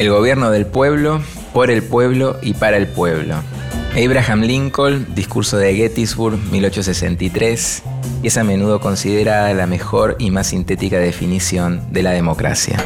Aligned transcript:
El 0.00 0.08
gobierno 0.08 0.50
del 0.50 0.64
pueblo, 0.64 1.20
por 1.52 1.70
el 1.70 1.82
pueblo 1.82 2.38
y 2.40 2.54
para 2.54 2.78
el 2.78 2.88
pueblo. 2.88 3.34
Abraham 3.92 4.40
Lincoln, 4.40 5.14
discurso 5.14 5.58
de 5.58 5.74
Gettysburg, 5.74 6.38
1863, 6.38 7.82
es 8.22 8.38
a 8.38 8.42
menudo 8.42 8.80
considerada 8.80 9.52
la 9.52 9.66
mejor 9.66 10.16
y 10.18 10.30
más 10.30 10.46
sintética 10.46 10.96
definición 10.96 11.92
de 11.92 12.02
la 12.02 12.12
democracia. 12.12 12.82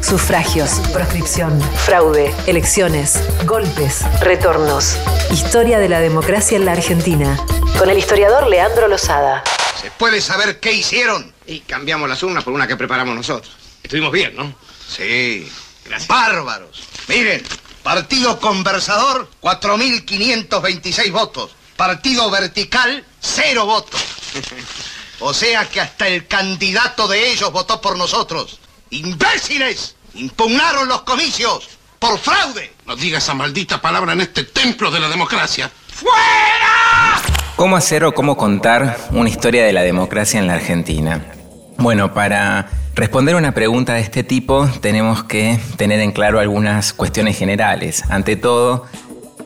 Sufragios, 0.00 0.80
proscripción, 0.94 1.60
fraude, 1.84 2.34
elecciones, 2.46 3.22
golpes, 3.44 4.02
retornos. 4.22 4.96
Historia 5.30 5.78
de 5.78 5.90
la 5.90 6.00
democracia 6.00 6.56
en 6.56 6.64
la 6.64 6.72
Argentina. 6.72 7.36
Con 7.78 7.90
el 7.90 7.98
historiador 7.98 8.48
Leandro 8.48 8.88
Lozada. 8.88 9.44
¿Se 9.78 9.90
puede 9.90 10.22
saber 10.22 10.58
qué 10.58 10.72
hicieron? 10.72 11.34
Y 11.46 11.60
cambiamos 11.60 12.08
las 12.08 12.22
urnas 12.22 12.44
por 12.44 12.54
una 12.54 12.66
que 12.66 12.78
preparamos 12.78 13.14
nosotros. 13.14 13.54
Estuvimos 13.82 14.10
bien, 14.10 14.34
¿no? 14.34 14.54
Sí. 14.88 15.46
Gracias. 15.90 16.08
Bárbaros. 16.08 16.84
Miren, 17.08 17.42
Partido 17.82 18.38
Conversador, 18.38 19.28
4.526 19.42 21.10
votos. 21.10 21.50
Partido 21.76 22.30
Vertical, 22.30 23.04
cero 23.20 23.66
votos. 23.66 24.00
O 25.22 25.34
sea 25.34 25.68
que 25.68 25.82
hasta 25.82 26.08
el 26.08 26.26
candidato 26.26 27.06
de 27.06 27.30
ellos 27.30 27.52
votó 27.52 27.78
por 27.82 27.98
nosotros. 27.98 28.58
¡Imbéciles! 28.88 29.94
Impugnaron 30.14 30.88
los 30.88 31.02
comicios 31.02 31.68
por 31.98 32.18
fraude. 32.18 32.72
No 32.86 32.96
diga 32.96 33.18
esa 33.18 33.34
maldita 33.34 33.82
palabra 33.82 34.14
en 34.14 34.22
este 34.22 34.44
templo 34.44 34.90
de 34.90 34.98
la 34.98 35.10
democracia. 35.10 35.70
¡Fuera! 35.92 37.20
¿Cómo 37.54 37.76
hacer 37.76 38.02
o 38.04 38.14
cómo 38.14 38.38
contar 38.38 38.96
una 39.10 39.28
historia 39.28 39.62
de 39.66 39.74
la 39.74 39.82
democracia 39.82 40.40
en 40.40 40.46
la 40.46 40.54
Argentina? 40.54 41.34
Bueno, 41.80 42.12
para 42.12 42.68
responder 42.94 43.36
una 43.36 43.52
pregunta 43.52 43.94
de 43.94 44.00
este 44.00 44.22
tipo 44.22 44.68
tenemos 44.82 45.24
que 45.24 45.58
tener 45.78 46.00
en 46.00 46.12
claro 46.12 46.38
algunas 46.38 46.92
cuestiones 46.92 47.38
generales. 47.38 48.04
Ante 48.10 48.36
todo, 48.36 48.84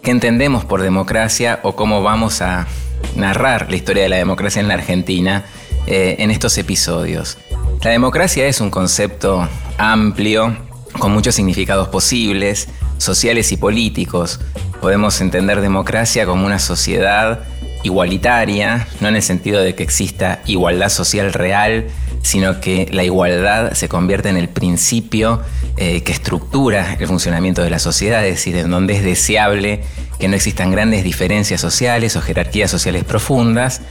¿qué 0.02 0.10
entendemos 0.10 0.64
por 0.64 0.82
democracia 0.82 1.60
o 1.62 1.76
cómo 1.76 2.02
vamos 2.02 2.42
a 2.42 2.66
narrar 3.14 3.70
la 3.70 3.76
historia 3.76 4.02
de 4.02 4.08
la 4.08 4.16
democracia 4.16 4.58
en 4.58 4.66
la 4.66 4.74
Argentina 4.74 5.44
eh, 5.86 6.16
en 6.18 6.32
estos 6.32 6.58
episodios? 6.58 7.38
La 7.84 7.92
democracia 7.92 8.46
es 8.48 8.60
un 8.60 8.70
concepto 8.70 9.48
amplio, 9.78 10.56
con 10.98 11.12
muchos 11.12 11.36
significados 11.36 11.86
posibles, 11.86 12.68
sociales 12.98 13.52
y 13.52 13.56
políticos. 13.56 14.40
Podemos 14.80 15.20
entender 15.20 15.60
democracia 15.60 16.26
como 16.26 16.44
una 16.44 16.58
sociedad 16.58 17.44
igualitaria, 17.84 18.88
no 19.00 19.06
en 19.06 19.16
el 19.16 19.22
sentido 19.22 19.60
de 19.60 19.76
que 19.76 19.84
exista 19.84 20.40
igualdad 20.46 20.88
social 20.88 21.32
real, 21.32 21.86
sino 22.24 22.58
que 22.58 22.88
la 22.90 23.04
igualdad 23.04 23.74
se 23.74 23.86
convierte 23.86 24.30
en 24.30 24.38
el 24.38 24.48
principio 24.48 25.42
eh, 25.76 26.02
que 26.02 26.12
estructura 26.12 26.96
el 26.98 27.06
funcionamiento 27.06 27.62
de 27.62 27.68
la 27.68 27.78
sociedad, 27.78 28.24
es 28.26 28.36
decir, 28.36 28.56
en 28.56 28.70
donde 28.70 28.96
es 28.96 29.04
deseable 29.04 29.82
que 30.18 30.26
no 30.26 30.34
existan 30.34 30.70
grandes 30.70 31.04
diferencias 31.04 31.60
sociales 31.60 32.16
o 32.16 32.22
jerarquías 32.22 32.70
sociales 32.70 33.04
profundas. 33.04 33.82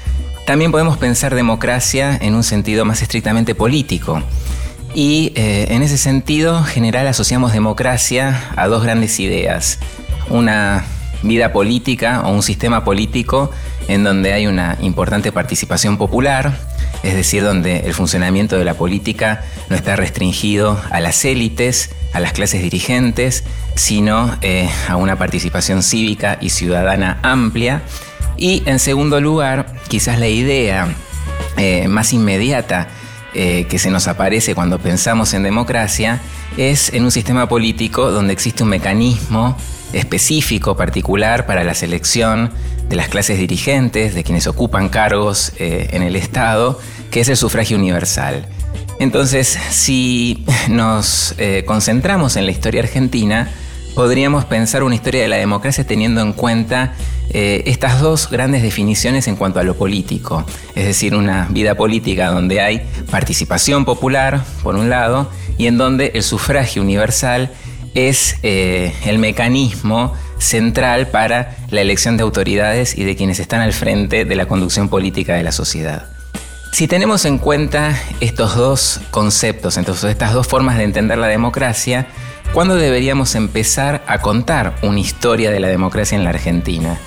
También 0.47 0.71
podemos 0.71 0.97
pensar 0.97 1.35
democracia 1.35 2.17
en 2.19 2.33
un 2.33 2.43
sentido 2.43 2.85
más 2.85 3.03
estrictamente 3.03 3.53
político. 3.53 4.23
Y 4.95 5.31
eh, 5.35 5.67
en 5.69 5.83
ese 5.83 5.99
sentido 5.99 6.63
general 6.63 7.07
asociamos 7.07 7.53
democracia 7.53 8.49
a 8.55 8.67
dos 8.67 8.83
grandes 8.83 9.19
ideas. 9.19 9.77
Una 10.29 10.85
vida 11.21 11.53
política 11.53 12.23
o 12.25 12.31
un 12.31 12.41
sistema 12.41 12.83
político 12.83 13.51
en 13.87 14.03
donde 14.03 14.33
hay 14.33 14.47
una 14.47 14.77
importante 14.81 15.31
participación 15.31 15.97
popular, 15.97 16.57
es 17.03 17.15
decir, 17.15 17.43
donde 17.43 17.79
el 17.79 17.93
funcionamiento 17.93 18.57
de 18.57 18.65
la 18.65 18.75
política 18.75 19.43
no 19.69 19.75
está 19.75 19.95
restringido 19.95 20.79
a 20.89 20.99
las 21.01 21.25
élites, 21.25 21.91
a 22.13 22.19
las 22.19 22.33
clases 22.33 22.61
dirigentes, 22.61 23.43
sino 23.75 24.37
eh, 24.41 24.69
a 24.87 24.95
una 24.95 25.17
participación 25.17 25.83
cívica 25.83 26.37
y 26.39 26.49
ciudadana 26.49 27.19
amplia. 27.23 27.81
Y 28.37 28.63
en 28.65 28.79
segundo 28.79 29.19
lugar, 29.19 29.73
quizás 29.87 30.19
la 30.19 30.27
idea 30.27 30.87
eh, 31.57 31.87
más 31.87 32.13
inmediata 32.13 32.87
eh, 33.33 33.65
que 33.67 33.79
se 33.79 33.89
nos 33.89 34.07
aparece 34.07 34.53
cuando 34.53 34.77
pensamos 34.77 35.33
en 35.33 35.41
democracia 35.41 36.21
es 36.55 36.93
en 36.93 37.03
un 37.03 37.11
sistema 37.11 37.47
político 37.49 38.11
donde 38.11 38.31
existe 38.31 38.61
un 38.61 38.69
mecanismo 38.69 39.57
específico, 39.91 40.77
particular 40.77 41.45
para 41.45 41.63
la 41.63 41.73
selección 41.73 42.51
de 42.93 42.97
las 42.97 43.09
clases 43.09 43.39
dirigentes, 43.39 44.13
de 44.13 44.23
quienes 44.23 44.45
ocupan 44.45 44.87
cargos 44.87 45.53
eh, 45.57 45.89
en 45.93 46.03
el 46.03 46.15
Estado, 46.15 46.79
que 47.09 47.21
es 47.21 47.27
el 47.27 47.37
sufragio 47.37 47.75
universal. 47.75 48.45
Entonces, 48.99 49.57
si 49.71 50.45
nos 50.69 51.33
eh, 51.39 51.63
concentramos 51.65 52.35
en 52.35 52.45
la 52.45 52.51
historia 52.51 52.83
argentina, 52.83 53.49
podríamos 53.95 54.45
pensar 54.45 54.83
una 54.83 54.93
historia 54.93 55.23
de 55.23 55.27
la 55.27 55.37
democracia 55.37 55.87
teniendo 55.87 56.21
en 56.21 56.33
cuenta 56.33 56.93
eh, 57.31 57.63
estas 57.65 57.99
dos 57.99 58.29
grandes 58.29 58.61
definiciones 58.61 59.27
en 59.27 59.37
cuanto 59.37 59.59
a 59.59 59.63
lo 59.63 59.75
político, 59.75 60.45
es 60.75 60.85
decir, 60.85 61.15
una 61.15 61.47
vida 61.49 61.73
política 61.73 62.29
donde 62.29 62.61
hay 62.61 62.83
participación 63.09 63.85
popular, 63.85 64.43
por 64.61 64.75
un 64.75 64.91
lado, 64.91 65.31
y 65.57 65.65
en 65.65 65.79
donde 65.79 66.11
el 66.13 66.21
sufragio 66.21 66.83
universal 66.83 67.51
es 67.95 68.37
el 68.43 69.17
mecanismo 69.19 70.13
central 70.43 71.07
para 71.07 71.55
la 71.69 71.81
elección 71.81 72.17
de 72.17 72.23
autoridades 72.23 72.97
y 72.97 73.03
de 73.03 73.15
quienes 73.15 73.39
están 73.39 73.61
al 73.61 73.73
frente 73.73 74.25
de 74.25 74.35
la 74.35 74.45
conducción 74.45 74.89
política 74.89 75.35
de 75.35 75.43
la 75.43 75.51
sociedad. 75.51 76.07
Si 76.71 76.87
tenemos 76.87 77.25
en 77.25 77.37
cuenta 77.37 77.99
estos 78.19 78.55
dos 78.55 78.99
conceptos, 79.11 79.77
entonces 79.77 80.09
estas 80.09 80.33
dos 80.33 80.47
formas 80.47 80.77
de 80.77 80.83
entender 80.83 81.17
la 81.17 81.27
democracia, 81.27 82.07
¿Cuándo 82.53 82.75
deberíamos 82.75 83.33
empezar 83.33 84.03
a 84.05 84.19
contar 84.19 84.75
una 84.83 84.99
historia 84.99 85.49
de 85.49 85.59
la 85.59 85.69
democracia 85.69 86.15
en 86.15 86.23
la 86.23 86.29
Argentina? 86.29 86.99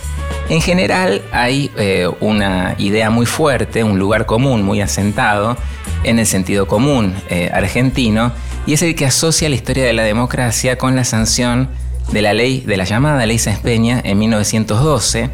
En 0.48 0.60
general 0.60 1.22
hay 1.30 1.70
eh, 1.76 2.08
una 2.18 2.74
idea 2.78 3.10
muy 3.10 3.26
fuerte, 3.26 3.84
un 3.84 3.96
lugar 3.96 4.26
común 4.26 4.62
muy 4.62 4.80
asentado 4.80 5.56
en 6.02 6.18
el 6.18 6.26
sentido 6.26 6.66
común 6.66 7.14
eh, 7.30 7.48
argentino, 7.54 8.32
y 8.66 8.72
es 8.72 8.82
el 8.82 8.96
que 8.96 9.06
asocia 9.06 9.48
la 9.48 9.54
historia 9.54 9.84
de 9.84 9.92
la 9.92 10.02
democracia 10.02 10.78
con 10.78 10.96
la 10.96 11.04
sanción 11.04 11.68
de 12.12 12.22
la 12.22 12.32
ley, 12.32 12.60
de 12.60 12.76
la 12.76 12.84
llamada 12.84 13.26
Ley 13.26 13.38
Sáenz 13.38 13.60
Peña 13.60 14.00
en 14.04 14.18
1912, 14.18 15.30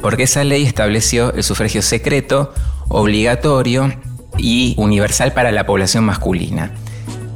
porque 0.00 0.24
esa 0.24 0.44
ley 0.44 0.64
estableció 0.64 1.32
el 1.34 1.42
sufragio 1.42 1.82
secreto, 1.82 2.52
obligatorio 2.88 3.92
y 4.38 4.74
universal 4.78 5.32
para 5.32 5.52
la 5.52 5.66
población 5.66 6.04
masculina. 6.04 6.72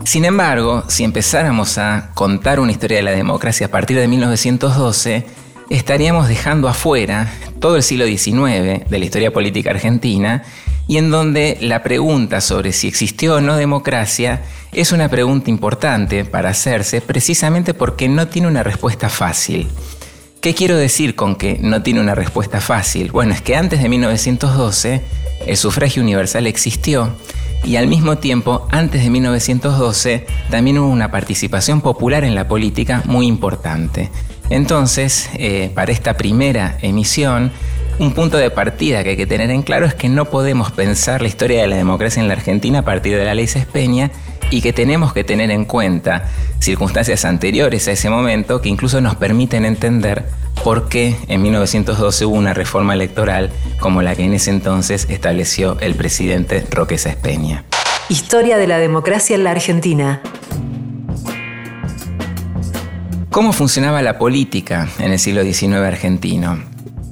Sin 0.04 0.25
embargo, 0.25 0.84
si 0.88 1.04
empezáramos 1.04 1.76
a 1.76 2.10
contar 2.15 2.60
una 2.60 2.72
historia 2.72 2.97
de 2.97 3.03
la 3.03 3.10
democracia 3.10 3.66
a 3.66 3.71
partir 3.71 3.99
de 3.99 4.09
1912, 4.09 5.26
estaríamos 5.70 6.28
dejando 6.28 6.68
afuera 6.68 7.32
todo 7.60 7.76
el 7.76 7.82
siglo 7.82 8.06
XIX 8.06 8.88
de 8.88 8.98
la 8.98 9.04
historia 9.04 9.32
política 9.32 9.70
argentina 9.70 10.44
y 10.86 10.96
en 10.96 11.10
donde 11.10 11.58
la 11.60 11.82
pregunta 11.82 12.40
sobre 12.40 12.72
si 12.72 12.88
existió 12.88 13.36
o 13.36 13.40
no 13.40 13.56
democracia 13.56 14.42
es 14.72 14.92
una 14.92 15.08
pregunta 15.08 15.50
importante 15.50 16.24
para 16.24 16.50
hacerse 16.50 17.00
precisamente 17.00 17.74
porque 17.74 18.08
no 18.08 18.28
tiene 18.28 18.48
una 18.48 18.62
respuesta 18.62 19.08
fácil. 19.08 19.68
¿Qué 20.40 20.54
quiero 20.54 20.76
decir 20.76 21.14
con 21.14 21.36
que 21.36 21.58
no 21.60 21.82
tiene 21.82 22.00
una 22.00 22.14
respuesta 22.14 22.60
fácil? 22.60 23.10
Bueno, 23.10 23.34
es 23.34 23.42
que 23.42 23.56
antes 23.56 23.82
de 23.82 23.88
1912 23.88 25.02
el 25.46 25.56
sufragio 25.56 26.02
universal 26.02 26.46
existió 26.46 27.12
y 27.64 27.76
al 27.76 27.88
mismo 27.88 28.18
tiempo, 28.18 28.66
antes 28.70 29.02
de 29.02 29.10
1912, 29.10 30.26
también 30.48 30.78
hubo 30.78 30.88
una 30.88 31.10
participación 31.10 31.80
popular 31.80 32.24
en 32.24 32.34
la 32.34 32.46
política 32.46 33.02
muy 33.04 33.26
importante. 33.26 34.10
Entonces, 34.50 35.28
eh, 35.34 35.70
para 35.75 35.92
esta 35.92 36.16
primera 36.16 36.78
emisión, 36.82 37.53
un 37.98 38.12
punto 38.12 38.36
de 38.36 38.50
partida 38.50 39.03
que 39.03 39.10
hay 39.10 39.16
que 39.16 39.26
tener 39.26 39.50
en 39.50 39.62
claro 39.62 39.84
es 39.86 39.94
que 39.94 40.09
no 40.09 40.26
podemos 40.26 40.70
pensar 40.70 41.20
la 41.20 41.28
historia 41.28 41.62
de 41.62 41.69
la 41.69 41.76
democracia 41.76 42.22
en 42.22 42.28
la 42.28 42.34
Argentina 42.34 42.81
a 42.81 42.84
partir 42.84 43.16
de 43.16 43.25
la 43.25 43.34
ley 43.34 43.47
Cespeña 43.47 44.10
y 44.50 44.62
que 44.62 44.72
tenemos 44.72 45.12
que 45.12 45.25
tener 45.25 45.50
en 45.50 45.64
cuenta 45.64 46.28
circunstancias 46.61 47.25
anteriores 47.25 47.87
a 47.88 47.93
ese 47.93 48.08
momento 48.08 48.62
que 48.62 48.69
incluso 48.69 49.00
nos 49.00 49.17
permiten 49.17 49.64
entender 49.64 50.25
por 50.64 50.88
qué 50.88 51.17
en 51.28 51.43
1912 51.43 52.25
hubo 52.25 52.37
una 52.37 52.55
reforma 52.55 52.94
electoral 52.94 53.50
como 53.81 54.00
la 54.02 54.14
que 54.14 54.25
en 54.25 54.34
ese 54.34 54.50
entonces 54.50 55.06
estableció 55.11 55.76
el 55.81 55.94
presidente 55.94 56.64
Roque 56.70 56.99
Sáenz 56.99 57.19
Historia 58.08 58.56
de 58.56 58.67
la 58.67 58.78
democracia 58.78 59.37
en 59.37 59.44
la 59.44 59.50
Argentina. 59.50 60.22
¿Cómo 63.38 63.52
funcionaba 63.52 64.02
la 64.02 64.19
política 64.19 64.88
en 64.99 65.12
el 65.12 65.20
siglo 65.20 65.44
XIX 65.44 65.75
argentino? 65.75 66.58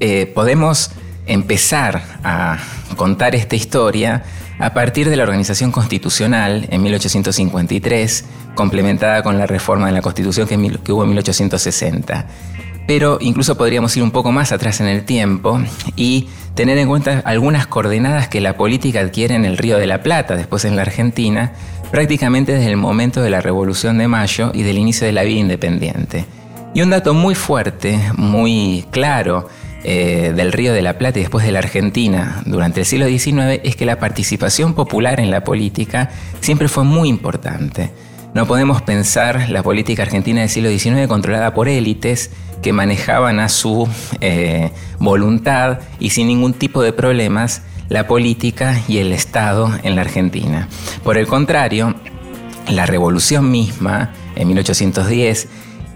Eh, 0.00 0.26
podemos 0.34 0.90
empezar 1.24 2.02
a 2.24 2.58
contar 2.96 3.36
esta 3.36 3.54
historia 3.54 4.24
a 4.58 4.74
partir 4.74 5.08
de 5.08 5.14
la 5.14 5.22
organización 5.22 5.70
constitucional 5.70 6.66
en 6.68 6.82
1853, 6.82 8.24
complementada 8.56 9.22
con 9.22 9.38
la 9.38 9.46
reforma 9.46 9.86
de 9.86 9.92
la 9.92 10.02
Constitución 10.02 10.48
que, 10.48 10.80
que 10.82 10.90
hubo 10.90 11.04
en 11.04 11.10
1860. 11.10 12.26
Pero 12.88 13.18
incluso 13.20 13.56
podríamos 13.56 13.96
ir 13.96 14.02
un 14.02 14.10
poco 14.10 14.32
más 14.32 14.50
atrás 14.50 14.80
en 14.80 14.88
el 14.88 15.04
tiempo 15.04 15.60
y 15.94 16.28
tener 16.56 16.76
en 16.78 16.88
cuenta 16.88 17.22
algunas 17.24 17.68
coordenadas 17.68 18.26
que 18.26 18.40
la 18.40 18.56
política 18.56 18.98
adquiere 18.98 19.36
en 19.36 19.44
el 19.44 19.58
Río 19.58 19.78
de 19.78 19.86
la 19.86 20.02
Plata, 20.02 20.34
después 20.34 20.64
en 20.64 20.74
la 20.74 20.82
Argentina, 20.82 21.52
prácticamente 21.90 22.52
desde 22.52 22.70
el 22.70 22.76
momento 22.76 23.22
de 23.22 23.30
la 23.30 23.40
Revolución 23.40 23.98
de 23.98 24.08
Mayo 24.08 24.50
y 24.54 24.62
del 24.62 24.78
inicio 24.78 25.06
de 25.06 25.12
la 25.12 25.22
vida 25.22 25.40
independiente. 25.40 26.24
Y 26.74 26.82
un 26.82 26.90
dato 26.90 27.14
muy 27.14 27.34
fuerte, 27.34 27.98
muy 28.16 28.84
claro, 28.90 29.48
eh, 29.88 30.32
del 30.34 30.52
Río 30.52 30.72
de 30.72 30.82
la 30.82 30.98
Plata 30.98 31.20
y 31.20 31.22
después 31.22 31.44
de 31.46 31.52
la 31.52 31.60
Argentina 31.60 32.42
durante 32.44 32.80
el 32.80 32.86
siglo 32.86 33.06
XIX 33.06 33.60
es 33.62 33.76
que 33.76 33.86
la 33.86 34.00
participación 34.00 34.74
popular 34.74 35.20
en 35.20 35.30
la 35.30 35.44
política 35.44 36.10
siempre 36.40 36.66
fue 36.66 36.82
muy 36.82 37.08
importante. 37.08 37.92
No 38.34 38.46
podemos 38.46 38.82
pensar 38.82 39.48
la 39.48 39.62
política 39.62 40.02
argentina 40.02 40.40
del 40.40 40.50
siglo 40.50 40.70
XIX 40.70 41.06
controlada 41.06 41.54
por 41.54 41.68
élites 41.68 42.32
que 42.62 42.72
manejaban 42.72 43.38
a 43.38 43.48
su 43.48 43.88
eh, 44.20 44.72
voluntad 44.98 45.78
y 46.00 46.10
sin 46.10 46.26
ningún 46.26 46.52
tipo 46.52 46.82
de 46.82 46.92
problemas 46.92 47.62
la 47.88 48.06
política 48.06 48.80
y 48.88 48.98
el 48.98 49.12
Estado 49.12 49.72
en 49.82 49.96
la 49.96 50.02
Argentina. 50.02 50.68
Por 51.04 51.18
el 51.18 51.26
contrario, 51.26 51.94
la 52.68 52.86
revolución 52.86 53.50
misma, 53.50 54.12
en 54.34 54.48
1810, 54.48 55.48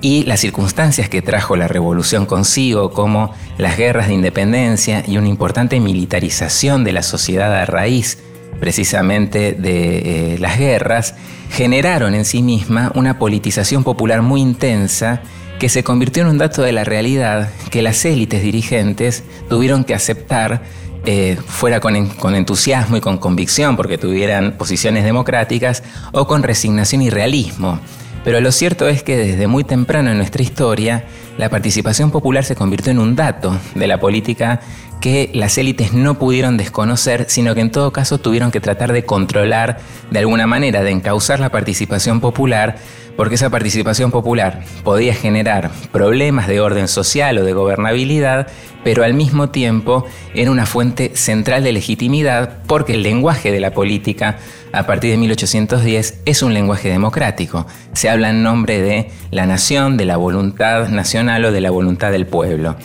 y 0.02 0.24
las 0.24 0.40
circunstancias 0.40 1.08
que 1.08 1.20
trajo 1.22 1.56
la 1.56 1.68
revolución 1.68 2.26
consigo, 2.26 2.90
como 2.92 3.34
las 3.58 3.76
guerras 3.76 4.08
de 4.08 4.14
independencia 4.14 5.04
y 5.06 5.18
una 5.18 5.28
importante 5.28 5.78
militarización 5.78 6.84
de 6.84 6.92
la 6.92 7.02
sociedad 7.02 7.54
a 7.54 7.66
raíz 7.66 8.18
precisamente 8.60 9.52
de 9.52 10.34
eh, 10.34 10.38
las 10.38 10.58
guerras, 10.58 11.14
generaron 11.50 12.14
en 12.14 12.24
sí 12.24 12.42
misma 12.42 12.92
una 12.94 13.18
politización 13.18 13.84
popular 13.84 14.22
muy 14.22 14.40
intensa 14.40 15.22
que 15.58 15.68
se 15.68 15.84
convirtió 15.84 16.22
en 16.22 16.30
un 16.30 16.38
dato 16.38 16.62
de 16.62 16.72
la 16.72 16.84
realidad 16.84 17.50
que 17.70 17.82
las 17.82 18.04
élites 18.04 18.42
dirigentes 18.42 19.24
tuvieron 19.48 19.84
que 19.84 19.94
aceptar 19.94 20.62
eh, 21.06 21.36
fuera 21.46 21.80
con, 21.80 22.08
con, 22.10 22.34
entusiasmo 22.34 22.96
y 22.96 23.00
con 23.00 23.18
convicción 23.18 23.76
porque 23.76 23.98
tuvieran 23.98 24.52
posiciones 24.58 25.04
democráticas 25.04 25.82
o 26.12 26.26
con 26.26 26.42
resignación 26.42 27.02
y 27.02 27.10
realismo. 27.10 27.80
Pero 28.24 28.40
lo 28.40 28.52
cierto 28.52 28.86
es 28.86 29.02
que 29.02 29.16
desde 29.16 29.46
muy 29.46 29.64
temprano 29.64 30.10
en 30.10 30.18
nuestra 30.18 30.42
historia, 30.42 31.04
la 31.38 31.48
participación 31.48 32.10
popular 32.10 32.44
se 32.44 32.54
convirtió 32.54 32.92
en 32.92 32.98
un 32.98 33.16
dato 33.16 33.56
de 33.74 33.86
la 33.86 33.98
política 33.98 34.60
que 35.00 35.30
las 35.32 35.56
élites 35.56 35.94
no 35.94 36.18
pudieron 36.18 36.58
desconocer, 36.58 37.24
sino 37.28 37.54
que 37.54 37.62
en 37.62 37.70
todo 37.70 37.92
caso 37.92 38.18
tuvieron 38.18 38.50
que 38.50 38.60
tratar 38.60 38.92
de 38.92 39.04
controlar 39.04 39.78
de 40.10 40.18
alguna 40.18 40.46
manera, 40.46 40.82
de 40.82 40.90
encauzar 40.90 41.40
la 41.40 41.48
participación 41.48 42.20
popular, 42.20 42.76
porque 43.20 43.34
esa 43.34 43.50
participación 43.50 44.10
popular 44.10 44.62
podía 44.82 45.12
generar 45.12 45.70
problemas 45.92 46.48
de 46.48 46.58
orden 46.58 46.88
social 46.88 47.36
o 47.36 47.44
de 47.44 47.52
gobernabilidad, 47.52 48.46
pero 48.82 49.04
al 49.04 49.12
mismo 49.12 49.50
tiempo 49.50 50.06
era 50.32 50.50
una 50.50 50.64
fuente 50.64 51.14
central 51.16 51.62
de 51.62 51.72
legitimidad, 51.72 52.62
porque 52.66 52.94
el 52.94 53.02
lenguaje 53.02 53.52
de 53.52 53.60
la 53.60 53.72
política 53.72 54.38
a 54.72 54.86
partir 54.86 55.10
de 55.10 55.18
1810 55.18 56.22
es 56.24 56.42
un 56.42 56.54
lenguaje 56.54 56.88
democrático. 56.88 57.66
Se 57.92 58.08
habla 58.08 58.30
en 58.30 58.42
nombre 58.42 58.80
de 58.80 59.10
la 59.30 59.44
nación, 59.44 59.98
de 59.98 60.06
la 60.06 60.16
voluntad 60.16 60.88
nacional 60.88 61.44
o 61.44 61.52
de 61.52 61.60
la 61.60 61.70
voluntad 61.70 62.12
del 62.12 62.24
pueblo. 62.24 62.76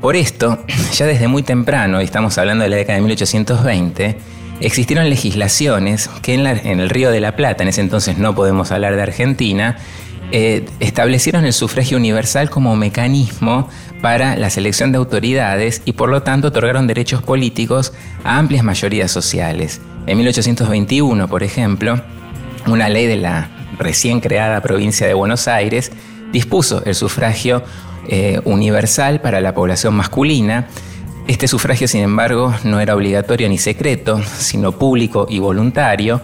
Por 0.00 0.16
esto, 0.16 0.64
ya 0.94 1.06
desde 1.06 1.28
muy 1.28 1.44
temprano, 1.44 2.02
y 2.02 2.04
estamos 2.06 2.36
hablando 2.38 2.64
de 2.64 2.70
la 2.70 2.76
década 2.76 2.96
de 2.96 3.02
1820, 3.02 4.16
existieron 4.60 5.08
legislaciones 5.08 6.08
que 6.22 6.34
en, 6.34 6.46
el 6.46 6.90
Río 6.90 7.10
de 7.10 7.20
la 7.20 7.36
Plata, 7.36 7.62
en 7.62 7.68
ese 7.68 7.80
entonces 7.80 8.18
no 8.18 8.34
podemos 8.34 8.72
hablar 8.72 8.96
de 8.96 9.02
Argentina, 9.02 9.76
eh, 10.32 10.64
establecieron 10.80 11.44
el 11.44 11.52
sufragio 11.52 11.96
universal 11.96 12.50
como 12.50 12.74
mecanismo 12.74 13.68
para 14.00 14.36
la 14.36 14.50
selección 14.50 14.90
de 14.90 14.98
autoridades 14.98 15.82
y 15.84 15.92
por 15.92 16.08
lo 16.08 16.22
tanto 16.22 16.48
otorgaron 16.48 16.86
derechos 16.86 17.22
políticos 17.22 17.92
a 18.24 18.38
amplias 18.38 18.64
mayorías 18.64 19.10
sociales. 19.10 19.80
En 20.06 20.18
1821, 20.18 21.28
por 21.28 21.42
ejemplo, 21.42 22.00
una 22.66 22.88
ley 22.88 23.06
de 23.06 23.16
la 23.16 23.50
recién 23.78 24.20
creada 24.20 24.60
provincia 24.62 25.06
de 25.06 25.14
Buenos 25.14 25.48
Aires 25.48 25.92
dispuso 26.32 26.82
el 26.84 26.94
sufragio 26.94 27.62
eh, 28.08 28.40
universal 28.44 29.20
para 29.20 29.40
la 29.40 29.54
población 29.54 29.94
masculina. 29.94 30.68
Este 31.28 31.48
sufragio, 31.48 31.88
sin 31.88 32.02
embargo, 32.02 32.54
no 32.62 32.78
era 32.78 32.94
obligatorio 32.94 33.48
ni 33.48 33.58
secreto, 33.58 34.22
sino 34.38 34.70
público 34.70 35.26
y 35.28 35.40
voluntario. 35.40 36.22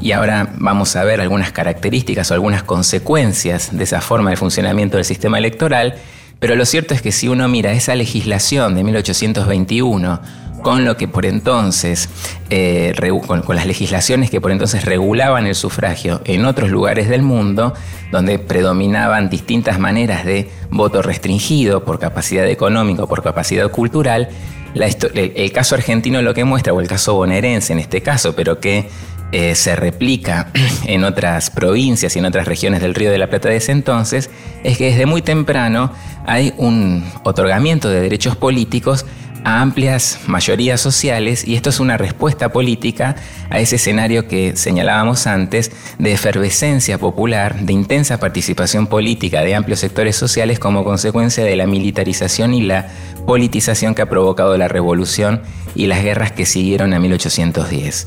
Y 0.00 0.10
ahora 0.10 0.48
vamos 0.56 0.96
a 0.96 1.04
ver 1.04 1.20
algunas 1.20 1.52
características 1.52 2.30
o 2.30 2.34
algunas 2.34 2.64
consecuencias 2.64 3.76
de 3.76 3.84
esa 3.84 4.00
forma 4.00 4.30
de 4.30 4.36
funcionamiento 4.36 4.96
del 4.96 5.04
sistema 5.04 5.38
electoral. 5.38 5.94
Pero 6.40 6.56
lo 6.56 6.64
cierto 6.64 6.94
es 6.94 7.02
que 7.02 7.12
si 7.12 7.28
uno 7.28 7.46
mira 7.48 7.72
esa 7.72 7.94
legislación 7.94 8.74
de 8.74 8.82
1821 8.82 10.20
con 10.62 10.84
lo 10.84 10.96
que 10.96 11.08
por 11.08 11.26
entonces, 11.26 12.08
eh, 12.50 12.92
con, 13.26 13.56
las 13.56 13.66
legislaciones 13.66 14.30
que 14.30 14.40
por 14.40 14.50
entonces 14.50 14.84
regulaban 14.84 15.46
el 15.46 15.54
sufragio 15.54 16.20
en 16.24 16.44
otros 16.44 16.70
lugares 16.70 17.08
del 17.08 17.22
mundo, 17.22 17.74
donde 18.10 18.38
predominaban 18.38 19.30
distintas 19.30 19.78
maneras 19.78 20.24
de 20.24 20.50
voto 20.70 21.02
restringido 21.02 21.84
por 21.84 21.98
capacidad 21.98 22.46
económica 22.46 23.04
o 23.04 23.08
por 23.08 23.22
capacidad 23.22 23.70
cultural, 23.70 24.28
el, 24.74 25.52
caso 25.52 25.74
argentino 25.74 26.22
lo 26.22 26.34
que 26.34 26.44
muestra, 26.44 26.72
o 26.72 26.80
el 26.80 26.88
caso 26.88 27.14
bonaerense 27.14 27.72
en 27.72 27.80
este 27.80 28.02
caso, 28.02 28.34
pero 28.34 28.60
que 28.60 28.88
eh, 29.32 29.54
se 29.54 29.76
replica 29.76 30.50
en 30.86 31.04
otras 31.04 31.50
provincias 31.50 32.16
y 32.16 32.18
en 32.18 32.24
otras 32.24 32.46
regiones 32.46 32.80
del 32.80 32.94
Río 32.94 33.10
de 33.10 33.18
la 33.18 33.28
Plata 33.28 33.48
de 33.48 33.56
ese 33.56 33.72
entonces, 33.72 34.30
es 34.64 34.78
que 34.78 34.86
desde 34.86 35.06
muy 35.06 35.22
temprano 35.22 35.92
hay 36.26 36.52
un 36.56 37.04
otorgamiento 37.24 37.88
de 37.88 38.00
derechos 38.00 38.36
políticos 38.36 39.06
a 39.44 39.62
amplias 39.62 40.20
mayorías 40.26 40.80
sociales 40.80 41.46
y 41.46 41.54
esto 41.56 41.70
es 41.70 41.80
una 41.80 41.96
respuesta 41.96 42.50
política 42.50 43.16
a 43.48 43.58
ese 43.58 43.76
escenario 43.76 44.28
que 44.28 44.56
señalábamos 44.56 45.26
antes 45.26 45.72
de 45.98 46.12
efervescencia 46.12 46.98
popular, 46.98 47.60
de 47.60 47.72
intensa 47.72 48.18
participación 48.18 48.86
política 48.86 49.42
de 49.42 49.54
amplios 49.54 49.80
sectores 49.80 50.16
sociales 50.16 50.58
como 50.58 50.84
consecuencia 50.84 51.44
de 51.44 51.56
la 51.56 51.66
militarización 51.66 52.54
y 52.54 52.62
la 52.62 52.88
politización 53.26 53.94
que 53.94 54.02
ha 54.02 54.08
provocado 54.08 54.56
la 54.56 54.68
revolución 54.68 55.42
y 55.74 55.86
las 55.86 56.02
guerras 56.02 56.32
que 56.32 56.46
siguieron 56.46 56.92
a 56.92 56.98
1810. 56.98 58.06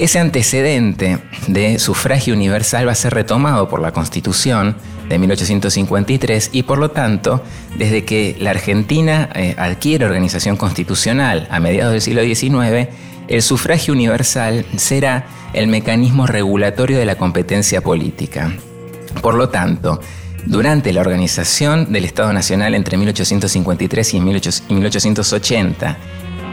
Ese 0.00 0.18
antecedente 0.18 1.18
de 1.46 1.78
sufragio 1.78 2.32
universal 2.32 2.88
va 2.88 2.92
a 2.92 2.94
ser 2.94 3.12
retomado 3.12 3.68
por 3.68 3.82
la 3.82 3.92
Constitución 3.92 4.74
de 5.10 5.18
1853 5.18 6.48
y 6.54 6.62
por 6.62 6.78
lo 6.78 6.90
tanto, 6.90 7.44
desde 7.76 8.06
que 8.06 8.34
la 8.40 8.48
Argentina 8.48 9.28
eh, 9.34 9.54
adquiere 9.58 10.06
organización 10.06 10.56
constitucional 10.56 11.46
a 11.50 11.60
mediados 11.60 11.92
del 11.92 12.00
siglo 12.00 12.22
XIX, 12.22 12.88
el 13.28 13.42
sufragio 13.42 13.92
universal 13.92 14.64
será 14.74 15.26
el 15.52 15.66
mecanismo 15.66 16.26
regulatorio 16.26 16.96
de 16.96 17.04
la 17.04 17.18
competencia 17.18 17.82
política. 17.82 18.54
Por 19.20 19.34
lo 19.34 19.50
tanto, 19.50 20.00
durante 20.46 20.94
la 20.94 21.02
organización 21.02 21.92
del 21.92 22.06
Estado 22.06 22.32
Nacional 22.32 22.74
entre 22.74 22.96
1853 22.96 24.14
y 24.14 24.20
1880, 24.20 25.98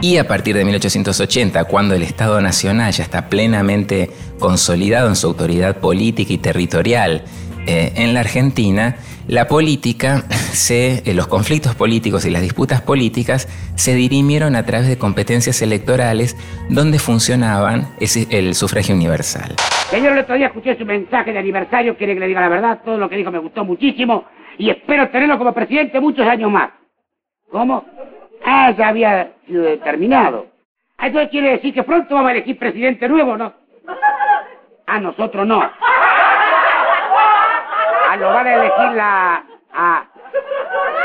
y 0.00 0.18
a 0.18 0.28
partir 0.28 0.56
de 0.56 0.64
1880, 0.64 1.64
cuando 1.64 1.94
el 1.94 2.02
Estado 2.02 2.40
Nacional 2.40 2.92
ya 2.92 3.02
está 3.02 3.28
plenamente 3.28 4.10
consolidado 4.38 5.08
en 5.08 5.16
su 5.16 5.26
autoridad 5.26 5.78
política 5.78 6.32
y 6.32 6.38
territorial 6.38 7.22
eh, 7.66 7.92
en 7.96 8.14
la 8.14 8.20
Argentina, 8.20 8.96
la 9.26 9.48
política, 9.48 10.22
eh, 10.70 11.02
los 11.14 11.26
conflictos 11.26 11.74
políticos 11.74 12.24
y 12.26 12.30
las 12.30 12.42
disputas 12.42 12.80
políticas 12.80 13.48
se 13.74 13.94
dirimieron 13.94 14.54
a 14.54 14.64
través 14.64 14.88
de 14.88 14.98
competencias 14.98 15.60
electorales 15.62 16.36
donde 16.68 16.98
funcionaban 16.98 17.88
el 18.00 18.54
sufragio 18.54 18.94
universal. 18.94 19.56
Señor, 19.90 20.12
el 20.12 20.18
otro 20.20 20.36
día 20.36 20.46
escuché 20.46 20.78
su 20.78 20.84
mensaje 20.84 21.32
de 21.32 21.38
aniversario, 21.40 21.96
quiere 21.96 22.14
que 22.14 22.20
le 22.20 22.28
diga 22.28 22.40
la 22.40 22.48
verdad, 22.48 22.80
todo 22.84 22.98
lo 22.98 23.08
que 23.08 23.16
dijo 23.16 23.30
me 23.32 23.38
gustó 23.38 23.64
muchísimo 23.64 24.24
y 24.58 24.70
espero 24.70 25.08
tenerlo 25.10 25.38
como 25.38 25.52
presidente 25.52 26.00
muchos 26.00 26.26
años 26.26 26.50
más. 26.50 26.70
¿Cómo? 27.50 27.84
Ah, 28.44 28.70
ya 28.76 28.88
había 28.88 29.32
sido 29.46 29.62
determinado. 29.62 30.46
Ah, 30.98 31.06
entonces 31.06 31.30
quiere 31.30 31.50
decir 31.52 31.72
que 31.74 31.82
pronto 31.82 32.14
vamos 32.14 32.30
a 32.30 32.32
elegir 32.32 32.58
presidente 32.58 33.08
nuevo, 33.08 33.36
¿no? 33.36 33.52
A 34.86 34.98
nosotros 35.00 35.46
no. 35.46 35.62
Ah, 38.10 38.16
lo 38.18 38.28
van 38.28 38.46
a 38.46 38.54
elegir 38.54 38.90
la... 38.92 39.44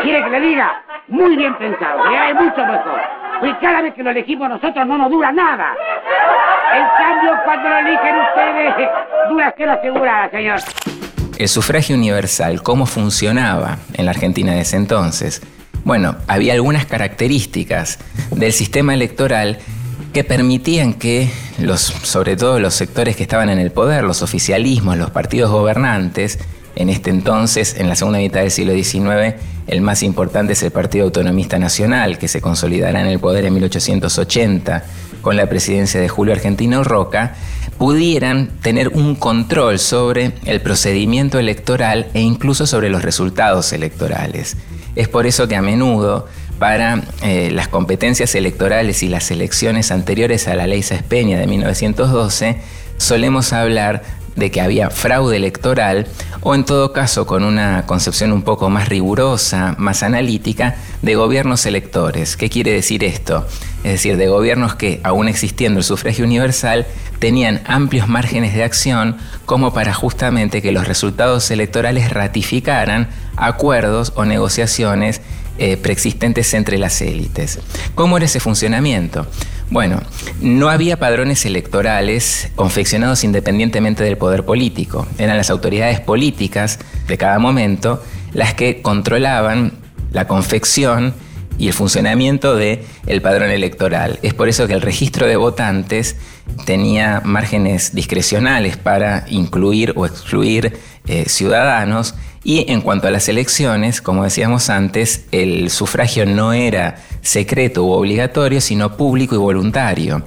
¿Quiere 0.01 0.23
que 0.23 0.29
le 0.29 0.39
diga? 0.39 0.83
Muy 1.07 1.35
bien 1.35 1.55
pensado, 1.57 2.11
ya 2.11 2.29
es 2.29 2.35
mucho 2.35 2.65
mejor. 2.65 3.01
Pues 3.39 3.55
cada 3.61 3.81
vez 3.81 3.93
que 3.93 4.03
lo 4.03 4.09
elegimos 4.11 4.49
nosotros 4.49 4.87
no 4.87 4.97
nos 4.97 5.11
dura 5.11 5.31
nada. 5.31 5.75
En 6.73 6.87
cambio, 6.97 7.37
cuando 7.43 7.69
lo 7.69 7.77
eligen 7.77 8.15
ustedes, 8.19 8.89
dura 9.29 9.53
lo 9.57 9.71
asegurada, 9.71 10.29
señor. 10.29 10.59
El 11.37 11.47
sufragio 11.47 11.95
universal, 11.95 12.63
¿cómo 12.63 12.85
funcionaba 12.85 13.77
en 13.95 14.05
la 14.05 14.11
Argentina 14.11 14.53
de 14.53 14.61
ese 14.61 14.77
entonces? 14.77 15.41
Bueno, 15.83 16.15
había 16.27 16.53
algunas 16.53 16.85
características 16.85 17.99
del 18.31 18.53
sistema 18.53 18.93
electoral 18.93 19.59
que 20.13 20.23
permitían 20.23 20.93
que 20.93 21.29
los, 21.59 21.81
sobre 21.81 22.37
todo 22.37 22.59
los 22.59 22.73
sectores 22.73 23.15
que 23.15 23.23
estaban 23.23 23.49
en 23.49 23.59
el 23.59 23.71
poder, 23.71 24.03
los 24.03 24.21
oficialismos, 24.21 24.97
los 24.97 25.09
partidos 25.09 25.51
gobernantes, 25.51 26.39
en 26.75 26.89
este 26.89 27.09
entonces, 27.09 27.75
en 27.77 27.87
la 27.87 27.95
segunda 27.95 28.19
mitad 28.19 28.41
del 28.41 28.51
siglo 28.51 28.73
XIX, 28.73 29.35
el 29.67 29.81
más 29.81 30.03
importante 30.03 30.53
es 30.53 30.63
el 30.63 30.71
Partido 30.71 31.05
Autonomista 31.05 31.59
Nacional, 31.59 32.17
que 32.17 32.27
se 32.27 32.41
consolidará 32.41 33.01
en 33.01 33.07
el 33.07 33.19
poder 33.19 33.45
en 33.45 33.53
1880 33.53 34.83
con 35.21 35.37
la 35.37 35.47
presidencia 35.47 36.01
de 36.01 36.09
Julio 36.09 36.33
Argentino 36.33 36.83
Roca, 36.83 37.35
pudieran 37.77 38.49
tener 38.61 38.89
un 38.89 39.15
control 39.15 39.79
sobre 39.79 40.33
el 40.45 40.61
procedimiento 40.61 41.39
electoral 41.39 42.07
e 42.13 42.21
incluso 42.21 42.67
sobre 42.67 42.89
los 42.89 43.03
resultados 43.03 43.71
electorales. 43.71 44.57
Es 44.95 45.07
por 45.07 45.25
eso 45.25 45.47
que 45.47 45.55
a 45.55 45.61
menudo 45.61 46.27
para 46.59 47.01
eh, 47.23 47.49
las 47.51 47.67
competencias 47.67 48.35
electorales 48.35 49.03
y 49.03 49.09
las 49.09 49.31
elecciones 49.31 49.91
anteriores 49.91 50.47
a 50.47 50.55
la 50.55 50.67
ley 50.67 50.83
Sespeña 50.83 51.39
de 51.39 51.47
1912, 51.47 52.57
solemos 52.97 53.53
hablar 53.53 54.03
de 54.35 54.51
que 54.51 54.61
había 54.61 54.89
fraude 54.89 55.37
electoral 55.37 56.07
o 56.41 56.55
en 56.55 56.65
todo 56.65 56.93
caso 56.93 57.25
con 57.25 57.43
una 57.43 57.85
concepción 57.85 58.31
un 58.31 58.41
poco 58.41 58.69
más 58.69 58.89
rigurosa, 58.89 59.75
más 59.77 60.03
analítica, 60.03 60.75
de 61.01 61.15
gobiernos 61.15 61.65
electores. 61.65 62.35
¿Qué 62.37 62.49
quiere 62.49 62.71
decir 62.71 63.03
esto? 63.03 63.45
Es 63.83 63.93
decir, 63.93 64.17
de 64.17 64.27
gobiernos 64.27 64.75
que, 64.75 65.01
aún 65.03 65.27
existiendo 65.27 65.79
el 65.79 65.83
sufragio 65.83 66.25
universal, 66.25 66.85
tenían 67.19 67.61
amplios 67.65 68.07
márgenes 68.07 68.53
de 68.53 68.63
acción 68.63 69.17
como 69.45 69.73
para 69.73 69.93
justamente 69.93 70.61
que 70.61 70.71
los 70.71 70.87
resultados 70.87 71.49
electorales 71.51 72.11
ratificaran 72.11 73.09
acuerdos 73.35 74.13
o 74.15 74.25
negociaciones 74.25 75.21
eh, 75.57 75.77
preexistentes 75.77 76.53
entre 76.53 76.77
las 76.77 76.99
élites. 77.01 77.59
¿Cómo 77.95 78.17
era 78.17 78.25
ese 78.25 78.39
funcionamiento? 78.39 79.27
Bueno, 79.73 80.03
no 80.39 80.69
había 80.69 80.99
padrones 80.99 81.47
electorales 81.47 82.51
confeccionados 82.55 83.23
independientemente 83.23 84.03
del 84.03 84.17
poder 84.17 84.45
político. 84.45 85.07
Eran 85.17 85.35
las 85.35 85.49
autoridades 85.49 85.99
políticas 85.99 86.77
de 87.07 87.17
cada 87.17 87.39
momento 87.39 88.03
las 88.33 88.53
que 88.53 88.83
controlaban 88.83 89.73
la 90.11 90.27
confección 90.27 91.15
y 91.57 91.69
el 91.69 91.73
funcionamiento 91.73 92.55
del 92.55 92.81
el 93.07 93.23
padrón 93.23 93.49
electoral. 93.49 94.19
Es 94.21 94.35
por 94.35 94.47
eso 94.47 94.67
que 94.67 94.73
el 94.73 94.81
registro 94.81 95.25
de 95.25 95.37
votantes 95.37 96.17
tenía 96.65 97.23
márgenes 97.25 97.95
discrecionales 97.95 98.77
para 98.77 99.25
incluir 99.27 99.93
o 99.95 100.05
excluir 100.05 100.77
eh, 101.07 101.25
ciudadanos 101.27 102.13
y 102.43 102.71
en 102.71 102.81
cuanto 102.81 103.07
a 103.07 103.11
las 103.11 103.27
elecciones, 103.27 104.01
como 104.01 104.23
decíamos 104.23 104.69
antes, 104.69 105.25
el 105.31 105.71
sufragio 105.71 106.25
no 106.27 106.53
era 106.53 106.97
secreto 107.23 107.83
u 107.83 107.91
obligatorio, 107.91 108.61
sino 108.61 108.95
público 108.95 109.33
y 109.33 109.39
voluntario. 109.39 110.23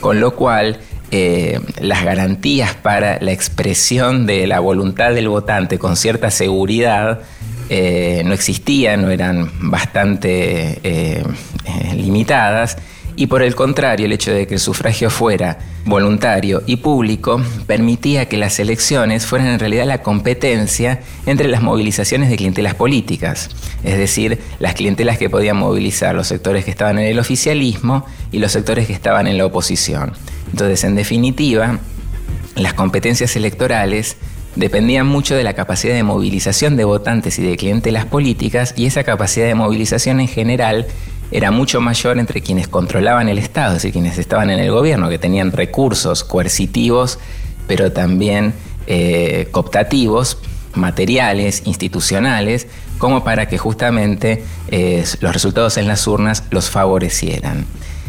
Con 0.00 0.18
lo 0.18 0.34
cual, 0.34 0.80
eh, 1.10 1.60
las 1.80 2.04
garantías 2.04 2.74
para 2.74 3.18
la 3.20 3.32
expresión 3.32 4.26
de 4.26 4.46
la 4.46 4.60
voluntad 4.60 5.14
del 5.14 5.28
votante 5.28 5.78
con 5.78 5.96
cierta 5.96 6.30
seguridad 6.30 7.20
eh, 7.70 8.22
no 8.24 8.34
existían, 8.34 9.02
no 9.02 9.10
eran 9.10 9.50
bastante 9.70 10.80
eh, 10.82 11.22
limitadas 11.94 12.76
y 13.18 13.26
por 13.26 13.42
el 13.42 13.56
contrario, 13.56 14.06
el 14.06 14.12
hecho 14.12 14.32
de 14.32 14.46
que 14.46 14.54
el 14.54 14.60
sufragio 14.60 15.10
fuera 15.10 15.58
voluntario 15.84 16.62
y 16.66 16.76
público 16.76 17.42
permitía 17.66 18.26
que 18.28 18.36
las 18.36 18.60
elecciones 18.60 19.26
fueran 19.26 19.48
en 19.48 19.58
realidad 19.58 19.86
la 19.86 20.02
competencia 20.02 21.00
entre 21.26 21.48
las 21.48 21.60
movilizaciones 21.60 22.30
de 22.30 22.36
clientelas 22.36 22.76
políticas, 22.76 23.50
es 23.82 23.98
decir, 23.98 24.38
las 24.60 24.74
clientelas 24.74 25.18
que 25.18 25.28
podían 25.28 25.56
movilizar 25.56 26.14
los 26.14 26.28
sectores 26.28 26.64
que 26.64 26.70
estaban 26.70 27.00
en 27.00 27.06
el 27.06 27.18
oficialismo 27.18 28.06
y 28.30 28.38
los 28.38 28.52
sectores 28.52 28.86
que 28.86 28.92
estaban 28.92 29.26
en 29.26 29.36
la 29.36 29.46
oposición. 29.46 30.12
Entonces, 30.52 30.84
en 30.84 30.94
definitiva, 30.94 31.80
las 32.54 32.74
competencias 32.74 33.34
electorales 33.34 34.16
dependían 34.54 35.08
mucho 35.08 35.34
de 35.34 35.42
la 35.42 35.54
capacidad 35.54 35.94
de 35.94 36.04
movilización 36.04 36.76
de 36.76 36.84
votantes 36.84 37.36
y 37.40 37.42
de 37.42 37.56
clientelas 37.56 38.04
políticas 38.04 38.74
y 38.76 38.86
esa 38.86 39.02
capacidad 39.02 39.46
de 39.46 39.56
movilización 39.56 40.20
en 40.20 40.28
general 40.28 40.86
era 41.30 41.50
mucho 41.50 41.80
mayor 41.80 42.18
entre 42.18 42.40
quienes 42.40 42.68
controlaban 42.68 43.28
el 43.28 43.38
Estado, 43.38 43.68
es 43.68 43.82
decir, 43.82 43.92
quienes 43.92 44.18
estaban 44.18 44.50
en 44.50 44.58
el 44.58 44.70
gobierno, 44.70 45.08
que 45.08 45.18
tenían 45.18 45.52
recursos 45.52 46.24
coercitivos, 46.24 47.18
pero 47.66 47.92
también 47.92 48.54
eh, 48.86 49.48
cooptativos, 49.50 50.38
materiales, 50.74 51.62
institucionales, 51.66 52.66
como 52.98 53.24
para 53.24 53.46
que 53.46 53.58
justamente 53.58 54.44
eh, 54.68 55.04
los 55.20 55.32
resultados 55.32 55.76
en 55.76 55.86
las 55.86 56.06
urnas 56.06 56.44
los 56.50 56.70
favorecieran. 56.70 57.66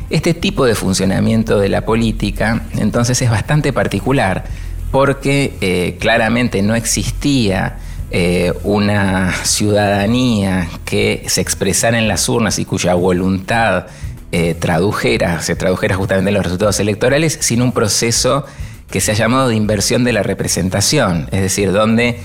Este 0.10 0.34
tipo 0.34 0.66
de 0.66 0.74
funcionamiento 0.74 1.60
de 1.60 1.70
la 1.70 1.86
política 1.86 2.64
entonces 2.78 3.22
es 3.22 3.30
bastante 3.30 3.74
particular 3.74 4.46
porque 4.92 5.56
eh, 5.62 5.98
claramente 6.00 6.64
no 6.64 6.74
existía 6.74 7.78
eh, 8.12 8.54
una 8.64 9.34
ciudadanía 9.44 10.68
que 10.86 11.24
se 11.28 11.42
expresara 11.42 12.00
en 12.00 12.08
las 12.08 12.28
urnas 12.28 12.58
y 12.58 12.66
cuya 12.66 12.96
voluntad 12.96 13.88
eh, 14.32 14.56
tradujera, 14.56 15.42
se 15.42 15.56
tradujera 15.56 15.96
justamente 15.96 16.30
en 16.30 16.36
los 16.36 16.44
resultados 16.44 16.80
electorales, 16.80 17.38
sin 17.42 17.62
un 17.62 17.72
proceso 17.72 18.46
que 18.90 19.02
se 19.02 19.12
ha 19.12 19.16
llamado 19.16 19.50
de 19.50 19.56
inversión 19.56 20.04
de 20.04 20.14
la 20.14 20.24
representación, 20.24 21.30
es 21.32 21.42
decir, 21.42 21.72
donde 21.72 22.20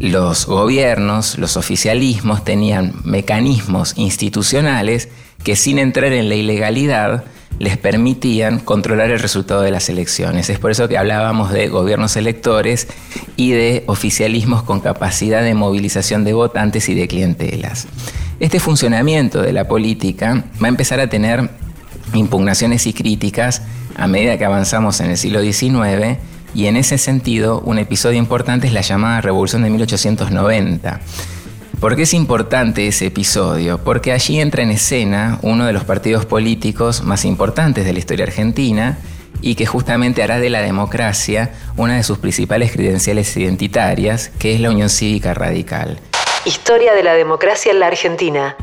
los 0.00 0.46
gobiernos, 0.46 1.38
los 1.38 1.56
oficialismos 1.56 2.44
tenían 2.44 2.94
mecanismos 3.04 3.94
institucionales 3.96 5.08
que 5.42 5.56
sin 5.56 5.78
entrar 5.78 6.12
en 6.12 6.28
la 6.28 6.34
ilegalidad 6.34 7.24
les 7.58 7.78
permitían 7.78 8.58
controlar 8.58 9.10
el 9.10 9.18
resultado 9.18 9.62
de 9.62 9.70
las 9.70 9.88
elecciones. 9.88 10.50
Es 10.50 10.58
por 10.58 10.70
eso 10.70 10.88
que 10.88 10.98
hablábamos 10.98 11.52
de 11.52 11.68
gobiernos 11.68 12.16
electores 12.16 12.88
y 13.36 13.52
de 13.52 13.84
oficialismos 13.86 14.62
con 14.62 14.80
capacidad 14.80 15.42
de 15.42 15.54
movilización 15.54 16.24
de 16.24 16.34
votantes 16.34 16.88
y 16.88 16.94
de 16.94 17.08
clientelas. 17.08 17.86
Este 18.40 18.60
funcionamiento 18.60 19.40
de 19.40 19.52
la 19.52 19.66
política 19.66 20.44
va 20.62 20.66
a 20.66 20.68
empezar 20.68 21.00
a 21.00 21.08
tener 21.08 21.48
impugnaciones 22.12 22.86
y 22.86 22.92
críticas 22.92 23.62
a 23.96 24.06
medida 24.06 24.36
que 24.36 24.44
avanzamos 24.44 25.00
en 25.00 25.10
el 25.10 25.16
siglo 25.16 25.40
XIX 25.40 26.18
y 26.54 26.66
en 26.66 26.76
ese 26.76 26.98
sentido 26.98 27.60
un 27.60 27.78
episodio 27.78 28.18
importante 28.18 28.66
es 28.66 28.74
la 28.74 28.82
llamada 28.82 29.22
Revolución 29.22 29.62
de 29.62 29.70
1890 29.70 31.00
¿Por 31.80 31.94
qué 31.94 32.02
es 32.02 32.14
importante 32.14 32.86
ese 32.86 33.06
episodio? 33.06 33.76
Porque 33.76 34.12
allí 34.12 34.40
entra 34.40 34.62
en 34.62 34.70
escena 34.70 35.38
uno 35.42 35.66
de 35.66 35.74
los 35.74 35.84
partidos 35.84 36.24
políticos 36.24 37.02
más 37.02 37.26
importantes 37.26 37.84
de 37.84 37.92
la 37.92 37.98
historia 37.98 38.24
argentina 38.24 38.98
y 39.42 39.56
que 39.56 39.66
justamente 39.66 40.22
hará 40.22 40.38
de 40.38 40.48
la 40.48 40.62
democracia 40.62 41.52
una 41.76 41.96
de 41.96 42.02
sus 42.02 42.16
principales 42.16 42.72
credenciales 42.72 43.36
identitarias, 43.36 44.30
que 44.38 44.54
es 44.54 44.60
la 44.60 44.70
Unión 44.70 44.88
Cívica 44.88 45.34
Radical. 45.34 46.00
Historia 46.46 46.94
de 46.94 47.02
la 47.02 47.12
democracia 47.12 47.72
en 47.72 47.80
la 47.80 47.88
Argentina. 47.88 48.56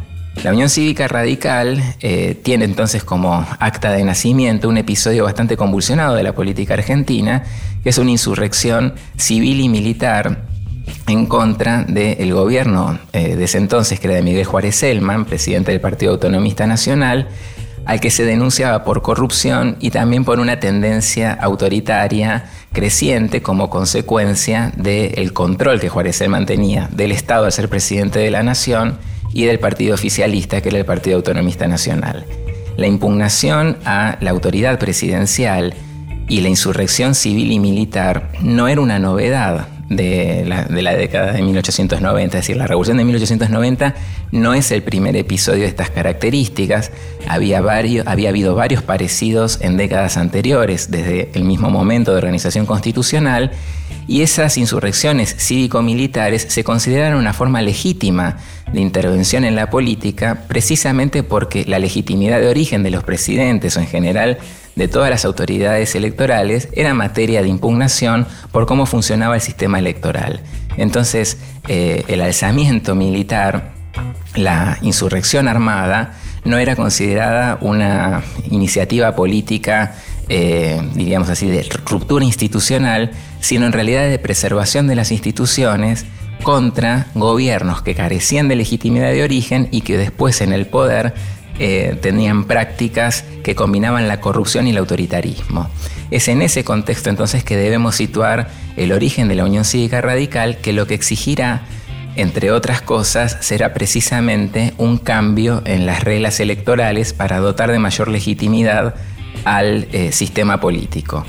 La 0.43 0.51
Unión 0.51 0.70
Cívica 0.70 1.08
Radical 1.08 1.84
eh, 2.01 2.36
tiene 2.41 2.65
entonces 2.65 3.03
como 3.03 3.46
acta 3.60 3.91
de 3.91 4.03
nacimiento 4.03 4.67
un 4.67 4.77
episodio 4.77 5.25
bastante 5.25 5.55
convulsionado 5.55 6.15
de 6.15 6.24
la 6.24 6.34
política 6.34 6.74
argentina, 6.74 7.43
que 7.84 7.89
es 7.89 7.98
una 8.00 8.10
insurrección 8.10 8.96
civil 9.17 9.62
y 9.62 9.70
militar 9.70 10.52
en 11.08 11.25
contra 11.25 11.84
del 11.84 12.34
gobierno 12.34 13.00
eh, 13.12 13.36
de 13.36 13.44
ese 13.44 13.58
entonces, 13.58 14.00
que 14.00 14.08
era 14.08 14.16
de 14.16 14.22
Miguel 14.22 14.46
Juárez 14.46 14.75
Selman, 14.75 15.25
presidente 15.25 15.72
del 15.72 15.82
Partido 15.82 16.13
Autonomista 16.13 16.68
Nacional, 16.68 17.28
al 17.86 18.00
que 18.00 18.10
se 18.10 18.25
denunciaba 18.25 18.84
por 18.84 19.02
corrupción 19.02 19.75
y 19.80 19.92
también 19.92 20.24
por 20.24 20.40
una 20.40 20.60
tendencia 20.60 21.34
autoritaria 21.34 22.46
creciente 22.72 23.42
como 23.42 23.70
consecuencia 23.70 24.72
del 24.78 25.34
control 25.34 25.80
que 25.80 25.90
Juárez 25.90 26.18
Selman 26.18 26.46
tenía 26.46 26.90
del 26.92 27.12
Estado 27.12 27.46
al 27.46 27.52
ser 27.52 27.70
presidente 27.70 28.20
de 28.20 28.32
la 28.32 28.44
nación 28.44 28.98
y 29.34 29.46
del 29.46 29.60
partido 29.60 29.96
oficialista, 29.96 30.62
que 30.62 30.70
era 30.70 30.78
el 30.78 30.86
Partido 30.86 31.18
Autonomista 31.18 31.68
Nacional. 31.68 32.25
La 32.78 32.88
impugnación 32.88 33.78
a 33.86 34.18
la 34.22 34.32
autoridad 34.32 34.80
presidencial 34.80 35.74
y 36.28 36.42
la 36.42 36.50
insurrección 36.50 37.16
civil 37.16 37.52
y 37.52 37.60
militar 37.60 38.32
no 38.42 38.68
era 38.68 38.82
una 38.82 38.98
novedad 38.98 39.68
de 39.90 40.46
la, 40.46 40.94
década 40.96 41.34
de 41.34 41.42
1890. 41.42 42.38
Es 42.38 42.44
decir, 42.44 42.58
la 42.58 42.68
revolución 42.68 42.98
de 42.98 43.06
1890 43.06 43.96
no 44.32 44.54
es 44.54 44.72
el 44.72 44.84
primer 44.84 45.16
episodio 45.16 45.62
de 45.62 45.68
estas 45.68 45.90
características. 45.90 46.92
Había, 47.28 47.62
varios, 47.62 48.08
había 48.08 48.30
habido 48.30 48.56
varios 48.56 48.84
parecidos 48.84 49.60
en 49.62 49.78
décadas 49.78 50.18
anteriores, 50.18 50.92
desde 50.92 51.30
el 51.34 51.44
mismo 51.44 51.70
momento 51.70 52.12
de 52.12 52.18
organización 52.18 52.66
constitucional, 52.66 53.52
y 54.08 54.22
esas 54.22 54.58
insurrecciones 54.58 55.36
cívico-militares 55.38 56.46
se 56.50 56.63
consideraron 56.63 57.20
una 57.20 57.34
forma 57.34 57.62
legítima 57.62 58.38
de 58.72 58.82
intervención 58.82 59.46
en 59.46 59.56
la 59.56 59.70
política 59.70 60.44
precisamente 60.48 61.24
porque 61.24 61.63
la 61.66 61.80
legitimidad 61.80 62.42
de 62.42 62.48
origen 62.48 62.84
de 62.84 62.92
los 62.92 63.04
presidentes 63.04 63.78
o 63.78 63.80
en 63.80 63.88
general 63.88 64.40
de 64.75 64.88
todas 64.88 65.10
las 65.10 65.25
autoridades 65.25 65.96
electorales 65.96 66.70
era 66.74 66.94
materia 66.94 67.42
de 67.42 67.48
impugnación 67.48 68.27
por 68.51 68.65
cómo 68.65 68.86
funcionaba 68.86 69.36
el 69.36 69.42
sistema 69.42 69.80
electoral. 69.80 70.42
Entonces, 70.77 71.38
eh, 71.68 72.03
el 72.08 72.22
alzamiento 72.22 72.96
militar, 72.96 73.74
la 74.36 74.77
insurrección 74.82 75.48
armada, 75.48 76.13
no 76.44 76.58
era 76.58 76.75
considerada 76.75 77.58
una 77.62 78.24
iniciativa 78.50 79.15
política, 79.15 79.96
eh, 80.30 80.82
diríamos 80.94 81.30
así, 81.30 81.48
de 81.48 81.63
ruptura 81.86 82.25
institucional, 82.25 83.12
sino 83.39 83.65
en 83.65 83.72
realidad 83.72 84.10
de 84.10 84.20
preservación 84.20 84.88
de 84.88 84.96
las 84.96 85.12
instituciones 85.12 86.06
contra 86.44 87.08
gobiernos 87.15 87.82
que 87.82 87.96
carecían 87.96 88.50
de 88.50 88.58
legitimidad 88.58 89.12
de 89.12 89.24
origen 89.24 89.70
y 89.72 89.82
que 89.82 89.98
después 89.98 90.42
en 90.42 90.51
el 90.51 90.65
poder 90.65 91.13
eh, 91.60 91.98
tenían 92.01 92.45
prácticas 92.45 93.24
que 93.43 93.55
combinaban 93.55 94.07
la 94.07 94.19
corrupción 94.19 94.67
y 94.67 94.72
el 94.72 94.77
autoritarismo. 94.77 95.69
Es 96.10 96.27
en 96.27 96.41
ese 96.41 96.63
contexto 96.63 97.10
entonces 97.10 97.43
que 97.43 97.57
debemos 97.57 97.95
situar 97.95 98.50
el 98.75 98.91
origen 98.91 99.27
de 99.27 99.36
la 99.36 99.45
Unión 99.45 99.65
Cívica 99.65 100.01
Radical, 100.01 100.57
que 100.57 100.74
lo 100.74 100.88
que 100.88 100.95
exigirá, 100.95 101.62
entre 102.15 102.51
otras 102.51 102.81
cosas, 102.81 103.38
será 103.41 103.74
precisamente 103.74 104.74
un 104.77 104.98
cambio 104.98 105.62
en 105.65 105.86
las 105.86 106.03
reglas 106.03 106.39
electorales 106.39 107.13
para 107.13 107.39
dotar 107.39 107.72
de 107.72 107.79
mayor 107.79 108.07
legitimidad 108.07 108.95
al 109.45 109.88
eh, 109.91 110.12
sistema 110.12 110.60
político. 110.60 111.25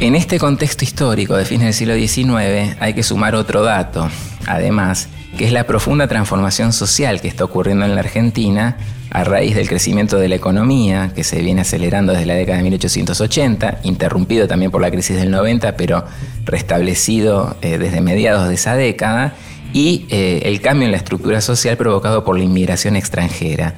En 0.00 0.14
este 0.16 0.38
contexto 0.38 0.84
histórico 0.84 1.36
de 1.36 1.44
fines 1.44 1.66
del 1.66 1.74
siglo 1.74 1.94
XIX 1.94 2.76
hay 2.80 2.94
que 2.94 3.02
sumar 3.02 3.34
otro 3.34 3.62
dato, 3.62 4.08
además, 4.46 5.08
que 5.36 5.46
es 5.46 5.52
la 5.52 5.64
profunda 5.64 6.06
transformación 6.06 6.72
social 6.72 7.20
que 7.20 7.28
está 7.28 7.44
ocurriendo 7.44 7.84
en 7.84 7.94
la 7.94 8.00
Argentina 8.00 8.76
a 9.10 9.24
raíz 9.24 9.54
del 9.54 9.68
crecimiento 9.68 10.18
de 10.18 10.28
la 10.28 10.34
economía, 10.34 11.12
que 11.14 11.22
se 11.22 11.40
viene 11.40 11.60
acelerando 11.60 12.12
desde 12.12 12.26
la 12.26 12.34
década 12.34 12.58
de 12.58 12.64
1880, 12.64 13.80
interrumpido 13.84 14.48
también 14.48 14.70
por 14.70 14.80
la 14.80 14.90
crisis 14.90 15.16
del 15.16 15.30
90, 15.30 15.76
pero 15.76 16.04
restablecido 16.44 17.56
eh, 17.62 17.78
desde 17.78 18.00
mediados 18.00 18.48
de 18.48 18.54
esa 18.54 18.74
década, 18.74 19.34
y 19.72 20.06
eh, 20.10 20.42
el 20.46 20.60
cambio 20.60 20.86
en 20.86 20.92
la 20.92 20.98
estructura 20.98 21.40
social 21.40 21.76
provocado 21.76 22.24
por 22.24 22.36
la 22.36 22.44
inmigración 22.44 22.96
extranjera. 22.96 23.74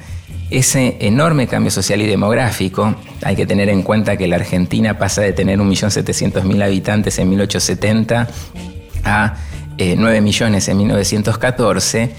Ese 0.49 0.97
enorme 1.01 1.47
cambio 1.47 1.71
social 1.71 2.01
y 2.01 2.07
demográfico, 2.07 2.95
hay 3.21 3.35
que 3.35 3.45
tener 3.45 3.69
en 3.69 3.83
cuenta 3.83 4.15
que 4.15 4.27
la 4.27 4.37
Argentina 4.37 4.97
pasa 4.97 5.21
de 5.21 5.33
tener 5.33 5.59
1.700.000 5.59 6.63
habitantes 6.63 7.19
en 7.19 7.29
1870 7.29 8.27
a 9.03 9.35
9 9.77 10.17
eh, 10.17 10.21
millones 10.21 10.67
en 10.69 10.77
1914, 10.77 12.11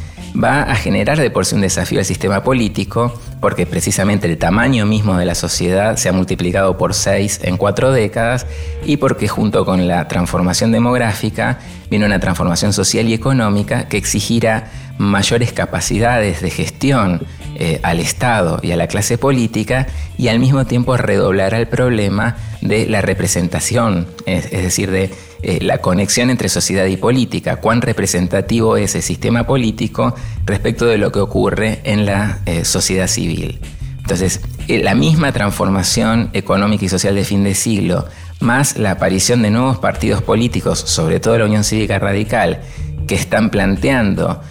va 0.42 0.62
a 0.62 0.74
generar 0.76 1.18
de 1.18 1.30
por 1.30 1.46
sí 1.46 1.54
un 1.54 1.62
desafío 1.62 1.98
al 1.98 2.04
sistema 2.04 2.42
político, 2.42 3.12
porque 3.40 3.66
precisamente 3.66 4.26
el 4.26 4.38
tamaño 4.38 4.86
mismo 4.86 5.16
de 5.16 5.24
la 5.24 5.34
sociedad 5.34 5.96
se 5.96 6.08
ha 6.08 6.12
multiplicado 6.12 6.76
por 6.76 6.94
6 6.94 7.40
en 7.44 7.56
4 7.56 7.92
décadas 7.92 8.46
y 8.84 8.98
porque 8.98 9.28
junto 9.28 9.64
con 9.64 9.88
la 9.88 10.06
transformación 10.08 10.72
demográfica 10.72 11.58
viene 11.90 12.06
una 12.06 12.20
transformación 12.20 12.72
social 12.72 13.08
y 13.08 13.14
económica 13.14 13.88
que 13.88 13.96
exigirá 13.96 14.70
mayores 14.98 15.52
capacidades 15.52 16.42
de 16.42 16.50
gestión 16.50 17.22
eh, 17.54 17.80
al 17.82 18.00
Estado 18.00 18.58
y 18.62 18.72
a 18.72 18.76
la 18.76 18.88
clase 18.88 19.16
política 19.16 19.86
y 20.16 20.28
al 20.28 20.40
mismo 20.40 20.66
tiempo 20.66 20.96
redoblará 20.96 21.58
el 21.58 21.68
problema 21.68 22.36
de 22.60 22.86
la 22.86 23.00
representación, 23.00 24.08
es 24.26 24.50
decir, 24.50 24.90
de 24.90 25.10
eh, 25.40 25.60
la 25.62 25.78
conexión 25.78 26.30
entre 26.30 26.48
sociedad 26.48 26.86
y 26.86 26.96
política, 26.96 27.56
cuán 27.56 27.80
representativo 27.80 28.76
es 28.76 28.96
el 28.96 29.02
sistema 29.02 29.46
político 29.46 30.16
respecto 30.44 30.86
de 30.86 30.98
lo 30.98 31.12
que 31.12 31.20
ocurre 31.20 31.80
en 31.84 32.06
la 32.06 32.40
eh, 32.44 32.64
sociedad 32.64 33.06
civil. 33.06 33.60
Entonces, 33.98 34.40
eh, 34.66 34.82
la 34.82 34.96
misma 34.96 35.30
transformación 35.30 36.30
económica 36.32 36.86
y 36.86 36.88
social 36.88 37.14
de 37.14 37.24
fin 37.24 37.44
de 37.44 37.54
siglo, 37.54 38.06
más 38.40 38.78
la 38.78 38.92
aparición 38.92 39.42
de 39.42 39.50
nuevos 39.50 39.78
partidos 39.78 40.22
políticos, 40.22 40.80
sobre 40.80 41.20
todo 41.20 41.38
la 41.38 41.44
Unión 41.44 41.62
Cívica 41.62 42.00
Radical, 42.00 42.60
que 43.06 43.14
están 43.14 43.50
planteando 43.50 44.42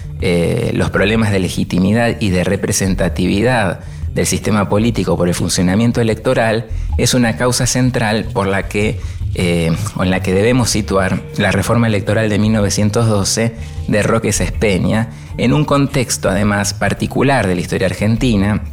los 0.73 0.89
problemas 0.89 1.31
de 1.31 1.37
legitimidad 1.37 2.15
y 2.19 2.31
de 2.31 2.43
representatividad 2.43 3.81
del 4.17 4.25
sistema 4.25 4.67
político 4.67 5.15
por 5.15 5.27
el 5.27 5.35
funcionamiento 5.35 6.01
electoral, 6.01 6.65
es 6.97 7.13
una 7.13 7.37
causa 7.37 7.67
central 7.67 8.25
por 8.33 8.47
la 8.47 8.67
que 8.67 8.99
eh, 9.35 9.71
en 10.01 10.09
la 10.09 10.23
que 10.23 10.33
debemos 10.33 10.71
situar 10.71 11.21
la 11.37 11.51
reforma 11.51 11.85
electoral 11.85 12.27
de 12.27 12.39
1912 12.39 13.53
de 13.87 14.03
Roque 14.03 14.33
Sespeña, 14.33 15.11
en 15.37 15.53
un 15.53 15.65
contexto 15.65 16.29
además 16.29 16.73
particular 16.73 17.45
de 17.45 17.53
la 17.53 17.61
historia 17.61 17.85
argentina, 17.85 18.63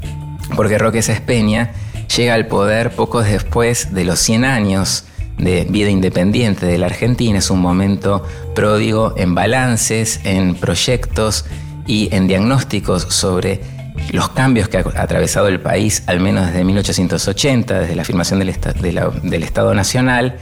porque 0.57 0.79
Roque 0.79 1.03
Sespeña 1.03 1.73
llega 2.17 2.33
al 2.33 2.47
poder 2.47 2.93
poco 2.93 3.23
después 3.23 3.93
de 3.93 4.05
los 4.05 4.21
100 4.21 4.47
años 4.47 5.05
de 5.37 5.67
vida 5.69 5.91
independiente 5.91 6.65
de 6.65 6.79
la 6.79 6.87
Argentina, 6.87 7.39
es 7.39 7.51
un 7.51 7.61
momento 7.61 8.25
pródigo 8.55 9.13
en 9.19 9.35
balances, 9.35 10.21
en 10.25 10.55
proyectos 10.55 11.45
y 11.87 12.09
en 12.15 12.29
diagnósticos 12.29 13.03
sobre 13.11 13.74
los 14.13 14.29
cambios 14.31 14.69
que 14.69 14.79
ha 14.79 15.03
atravesado 15.03 15.49
el 15.49 15.61
país, 15.61 16.03
al 16.07 16.21
menos 16.21 16.47
desde 16.47 16.65
1880, 16.65 17.81
desde 17.81 17.97
la 17.97 18.03
afirmación 18.03 18.39
del, 18.41 19.43
Estado 19.43 19.75
Nacional, 19.75 20.39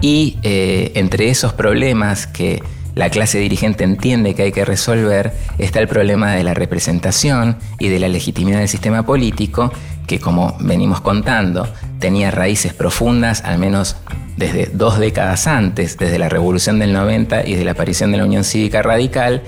y 0.00 0.38
eh, 0.42 0.92
entre 0.94 1.28
esos 1.28 1.52
problemas 1.52 2.26
que 2.26 2.62
la 2.94 3.10
clase 3.10 3.38
dirigente 3.38 3.84
entiende 3.84 4.34
que 4.34 4.42
hay 4.42 4.52
que 4.52 4.64
resolver 4.64 5.32
está 5.58 5.80
el 5.80 5.88
problema 5.88 6.32
de 6.32 6.44
la 6.44 6.54
representación 6.54 7.56
y 7.80 7.88
de 7.88 7.98
la 7.98 8.08
legitimidad 8.08 8.60
del 8.60 8.68
sistema 8.68 9.04
político, 9.04 9.72
que 10.06 10.20
como 10.20 10.56
venimos 10.60 11.00
contando, 11.00 11.66
tenía 11.98 12.30
raíces 12.30 12.72
profundas, 12.72 13.42
al 13.44 13.58
menos 13.58 13.96
desde 14.36 14.66
dos 14.66 14.98
décadas 14.98 15.46
antes, 15.46 15.96
desde 15.96 16.18
la 16.18 16.28
Revolución 16.28 16.78
del 16.78 16.92
90 16.92 17.46
y 17.46 17.54
de 17.54 17.64
la 17.64 17.72
aparición 17.72 18.12
de 18.12 18.18
la 18.18 18.24
Unión 18.24 18.44
Cívica 18.44 18.82
Radical, 18.82 19.42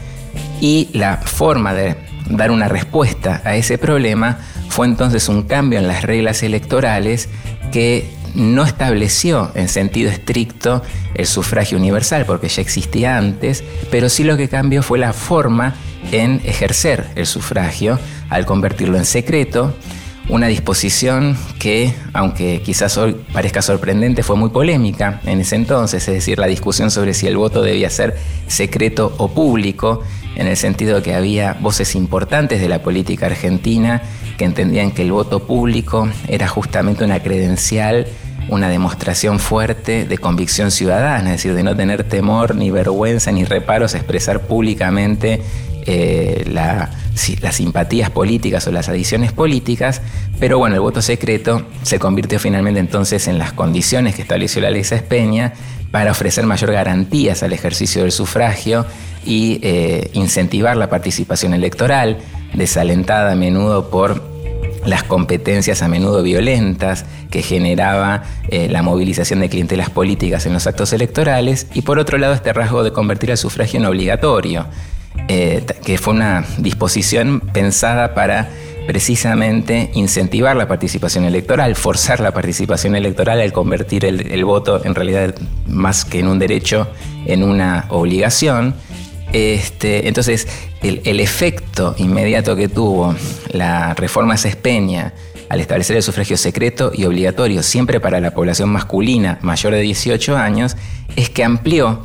y 0.60 0.88
la 0.92 1.18
forma 1.18 1.72
de 1.72 1.96
dar 2.28 2.50
una 2.50 2.68
respuesta 2.68 3.42
a 3.44 3.56
ese 3.56 3.78
problema 3.78 4.38
fue 4.68 4.86
entonces 4.86 5.28
un 5.28 5.44
cambio 5.44 5.78
en 5.78 5.88
las 5.88 6.02
reglas 6.02 6.42
electorales 6.42 7.28
que 7.72 8.10
no 8.34 8.64
estableció 8.64 9.50
en 9.54 9.68
sentido 9.68 10.10
estricto 10.10 10.82
el 11.14 11.26
sufragio 11.26 11.78
universal, 11.78 12.26
porque 12.26 12.48
ya 12.48 12.60
existía 12.60 13.16
antes, 13.16 13.64
pero 13.90 14.08
sí 14.08 14.24
lo 14.24 14.36
que 14.36 14.48
cambió 14.48 14.82
fue 14.82 14.98
la 14.98 15.12
forma 15.12 15.74
en 16.12 16.40
ejercer 16.44 17.06
el 17.16 17.26
sufragio 17.26 17.98
al 18.28 18.44
convertirlo 18.44 18.98
en 18.98 19.06
secreto, 19.06 19.74
una 20.28 20.48
disposición 20.48 21.36
que, 21.58 21.94
aunque 22.12 22.60
quizás 22.62 22.98
hoy 22.98 23.16
parezca 23.32 23.62
sorprendente, 23.62 24.22
fue 24.22 24.36
muy 24.36 24.50
polémica 24.50 25.20
en 25.24 25.40
ese 25.40 25.56
entonces, 25.56 26.06
es 26.08 26.14
decir, 26.14 26.38
la 26.38 26.46
discusión 26.46 26.90
sobre 26.90 27.14
si 27.14 27.26
el 27.26 27.36
voto 27.36 27.62
debía 27.62 27.90
ser 27.90 28.16
secreto 28.48 29.14
o 29.18 29.28
público, 29.28 30.02
en 30.36 30.46
el 30.46 30.56
sentido 30.56 30.96
de 30.96 31.02
que 31.02 31.14
había 31.14 31.54
voces 31.54 31.94
importantes 31.94 32.60
de 32.60 32.68
la 32.68 32.82
política 32.82 33.26
argentina 33.26 34.02
que 34.38 34.44
entendían 34.44 34.92
que 34.92 35.02
el 35.02 35.12
voto 35.12 35.46
público 35.46 36.08
era 36.28 36.46
justamente 36.46 37.04
una 37.04 37.20
credencial 37.20 38.06
una 38.48 38.68
demostración 38.68 39.38
fuerte 39.40 40.04
de 40.04 40.18
convicción 40.18 40.70
ciudadana, 40.70 41.30
es 41.30 41.38
decir, 41.38 41.54
de 41.54 41.62
no 41.62 41.74
tener 41.74 42.04
temor, 42.04 42.54
ni 42.54 42.70
vergüenza, 42.70 43.32
ni 43.32 43.44
reparos 43.44 43.94
a 43.94 43.98
expresar 43.98 44.42
públicamente 44.42 45.42
eh, 45.88 46.44
las 46.48 46.90
simpatías 47.54 48.10
políticas 48.10 48.66
o 48.66 48.72
las 48.72 48.88
adiciones 48.88 49.32
políticas, 49.32 50.02
pero 50.38 50.58
bueno, 50.58 50.74
el 50.74 50.80
voto 50.80 51.02
secreto 51.02 51.62
se 51.82 51.98
convirtió 51.98 52.38
finalmente 52.38 52.80
entonces 52.80 53.26
en 53.28 53.38
las 53.38 53.52
condiciones 53.52 54.14
que 54.14 54.22
estableció 54.22 54.60
la 54.60 54.70
ley 54.70 54.82
Peña 55.08 55.52
para 55.90 56.10
ofrecer 56.10 56.46
mayor 56.46 56.72
garantías 56.72 57.42
al 57.42 57.52
ejercicio 57.52 58.02
del 58.02 58.12
sufragio 58.12 58.86
y 59.24 59.58
eh, 59.62 60.10
incentivar 60.12 60.76
la 60.76 60.88
participación 60.88 61.54
electoral, 61.54 62.18
desalentada 62.54 63.32
a 63.32 63.36
menudo 63.36 63.90
por 63.90 64.22
las 64.86 65.02
competencias 65.02 65.82
a 65.82 65.88
menudo 65.88 66.22
violentas 66.22 67.04
que 67.30 67.42
generaba 67.42 68.22
eh, 68.48 68.68
la 68.70 68.82
movilización 68.82 69.40
de 69.40 69.48
clientelas 69.48 69.90
políticas 69.90 70.46
en 70.46 70.52
los 70.52 70.66
actos 70.66 70.92
electorales 70.92 71.66
y 71.74 71.82
por 71.82 71.98
otro 71.98 72.18
lado 72.18 72.34
este 72.34 72.52
rasgo 72.52 72.84
de 72.84 72.92
convertir 72.92 73.30
el 73.30 73.36
sufragio 73.36 73.80
en 73.80 73.86
obligatorio, 73.86 74.66
eh, 75.28 75.64
que 75.84 75.98
fue 75.98 76.14
una 76.14 76.44
disposición 76.58 77.40
pensada 77.40 78.14
para 78.14 78.48
precisamente 78.86 79.90
incentivar 79.94 80.56
la 80.56 80.68
participación 80.68 81.24
electoral, 81.24 81.74
forzar 81.74 82.20
la 82.20 82.32
participación 82.32 82.96
electoral 82.96 83.40
al 83.40 83.52
convertir 83.52 84.04
el 84.04 84.44
voto 84.44 84.84
en 84.84 84.94
realidad 84.94 85.34
más 85.66 86.04
que 86.04 86.20
en 86.20 86.28
un 86.28 86.38
derecho 86.38 86.88
en 87.26 87.42
una 87.42 87.86
obligación 87.90 88.74
este, 89.32 90.08
entonces, 90.08 90.46
el, 90.82 91.20
efecto 91.20 91.94
inmediato 91.98 92.54
que 92.54 92.68
tuvo 92.68 93.14
la 93.50 93.94
reforma 93.94 94.36
Cespeña 94.36 95.12
al 95.48 95.60
establecer 95.60 95.96
el 95.96 96.02
sufragio 96.02 96.36
secreto 96.36 96.92
y 96.94 97.04
obligatorio 97.04 97.62
siempre 97.62 98.00
para 98.00 98.20
la 98.20 98.32
población 98.32 98.70
masculina 98.70 99.38
mayor 99.42 99.74
de 99.74 99.80
18 99.80 100.36
años 100.36 100.76
es 101.16 101.30
que 101.30 101.44
amplió 101.44 102.00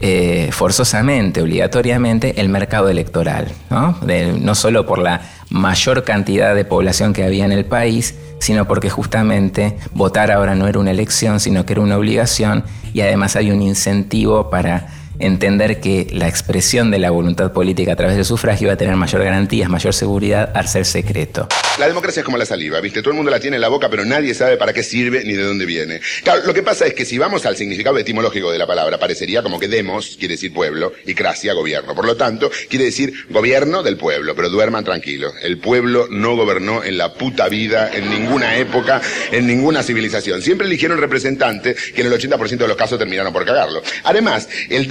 eh, 0.00 0.50
forzosamente, 0.52 1.40
obligatoriamente, 1.40 2.40
el 2.40 2.48
mercado 2.48 2.88
electoral, 2.88 3.48
¿no? 3.70 3.98
no 4.40 4.54
solo 4.54 4.86
por 4.86 4.98
la 4.98 5.22
mayor 5.50 6.04
cantidad 6.04 6.54
de 6.54 6.64
población 6.64 7.12
que 7.12 7.24
había 7.24 7.44
en 7.44 7.52
el 7.52 7.64
país, 7.64 8.14
sino 8.38 8.66
porque 8.66 8.90
justamente 8.90 9.76
votar 9.92 10.30
ahora 10.30 10.54
no 10.54 10.66
era 10.68 10.78
una 10.78 10.90
elección, 10.90 11.40
sino 11.40 11.64
que 11.64 11.74
era 11.74 11.82
una 11.82 11.96
obligación 11.96 12.64
y 12.92 13.00
además 13.00 13.36
hay 13.36 13.50
un 13.50 13.62
incentivo 13.62 14.50
para 14.50 14.88
entender 15.18 15.80
que 15.80 16.06
la 16.10 16.28
expresión 16.28 16.90
de 16.90 16.98
la 16.98 17.10
voluntad 17.10 17.52
política 17.52 17.92
a 17.92 17.96
través 17.96 18.16
del 18.16 18.24
sufragio 18.24 18.68
va 18.68 18.74
a 18.74 18.76
tener 18.76 18.96
mayor 18.96 19.22
garantías, 19.22 19.68
mayor 19.68 19.94
seguridad 19.94 20.52
al 20.54 20.68
ser 20.68 20.84
secreto. 20.84 21.48
La 21.78 21.88
democracia 21.88 22.20
es 22.20 22.24
como 22.24 22.38
la 22.38 22.46
saliva, 22.46 22.80
¿viste? 22.80 23.00
Todo 23.00 23.10
el 23.10 23.16
mundo 23.16 23.30
la 23.30 23.40
tiene 23.40 23.56
en 23.56 23.60
la 23.60 23.68
boca, 23.68 23.90
pero 23.90 24.04
nadie 24.04 24.34
sabe 24.34 24.56
para 24.56 24.72
qué 24.72 24.82
sirve 24.82 25.24
ni 25.24 25.34
de 25.34 25.42
dónde 25.42 25.66
viene. 25.66 26.00
Claro, 26.22 26.42
lo 26.46 26.54
que 26.54 26.62
pasa 26.62 26.86
es 26.86 26.94
que 26.94 27.04
si 27.04 27.18
vamos 27.18 27.44
al 27.46 27.56
significado 27.56 27.98
etimológico 27.98 28.50
de 28.50 28.58
la 28.58 28.66
palabra, 28.66 28.98
parecería 28.98 29.42
como 29.42 29.60
que 29.60 29.68
demos 29.68 30.16
quiere 30.18 30.34
decir 30.34 30.52
pueblo 30.52 30.92
y 31.04 31.14
cracia 31.14 31.52
gobierno. 31.52 31.94
Por 31.94 32.06
lo 32.06 32.16
tanto, 32.16 32.50
quiere 32.68 32.86
decir 32.86 33.12
gobierno 33.30 33.82
del 33.82 33.96
pueblo, 33.96 34.34
pero 34.34 34.48
duerman 34.48 34.84
tranquilos. 34.84 35.34
El 35.42 35.58
pueblo 35.58 36.06
no 36.10 36.36
gobernó 36.36 36.82
en 36.82 36.98
la 36.98 37.14
puta 37.14 37.48
vida, 37.48 37.90
en 37.92 38.10
ninguna 38.10 38.56
época, 38.56 39.00
en 39.30 39.46
ninguna 39.46 39.82
civilización. 39.82 40.42
Siempre 40.42 40.66
eligieron 40.66 40.98
representantes 40.98 41.92
que 41.92 42.00
en 42.00 42.06
el 42.06 42.12
80% 42.12 42.56
de 42.56 42.68
los 42.68 42.76
casos 42.76 42.98
terminaron 42.98 43.32
por 43.32 43.44
cagarlo. 43.44 43.82
Además, 44.04 44.48
el 44.70 44.88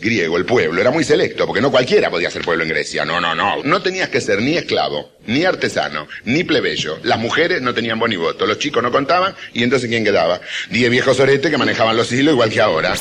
griego, 0.00 0.36
el 0.36 0.44
pueblo, 0.44 0.80
era 0.80 0.90
muy 0.90 1.04
selecto, 1.04 1.46
porque 1.46 1.60
no 1.60 1.70
cualquiera 1.70 2.10
podía 2.10 2.30
ser 2.30 2.42
pueblo 2.42 2.62
en 2.64 2.70
Grecia. 2.70 3.04
No, 3.04 3.20
no, 3.20 3.34
no. 3.34 3.62
No 3.62 3.82
tenías 3.82 4.08
que 4.08 4.20
ser 4.20 4.40
ni 4.40 4.56
esclavo, 4.56 5.10
ni 5.26 5.44
artesano, 5.44 6.06
ni 6.24 6.44
plebeyo. 6.44 6.98
Las 7.02 7.18
mujeres 7.18 7.62
no 7.62 7.74
tenían 7.74 7.98
voz 7.98 8.08
ni 8.08 8.16
voto, 8.16 8.46
los 8.46 8.58
chicos 8.58 8.82
no 8.82 8.90
contaban 8.90 9.34
y 9.52 9.62
entonces 9.62 9.88
¿quién 9.88 10.04
quedaba? 10.04 10.40
Diez 10.70 10.90
viejos 10.90 11.18
oretes 11.20 11.50
que 11.50 11.58
manejaban 11.58 11.96
los 11.96 12.10
hilos 12.12 12.34
igual 12.34 12.50
que 12.50 12.60
ahora. 12.60 12.94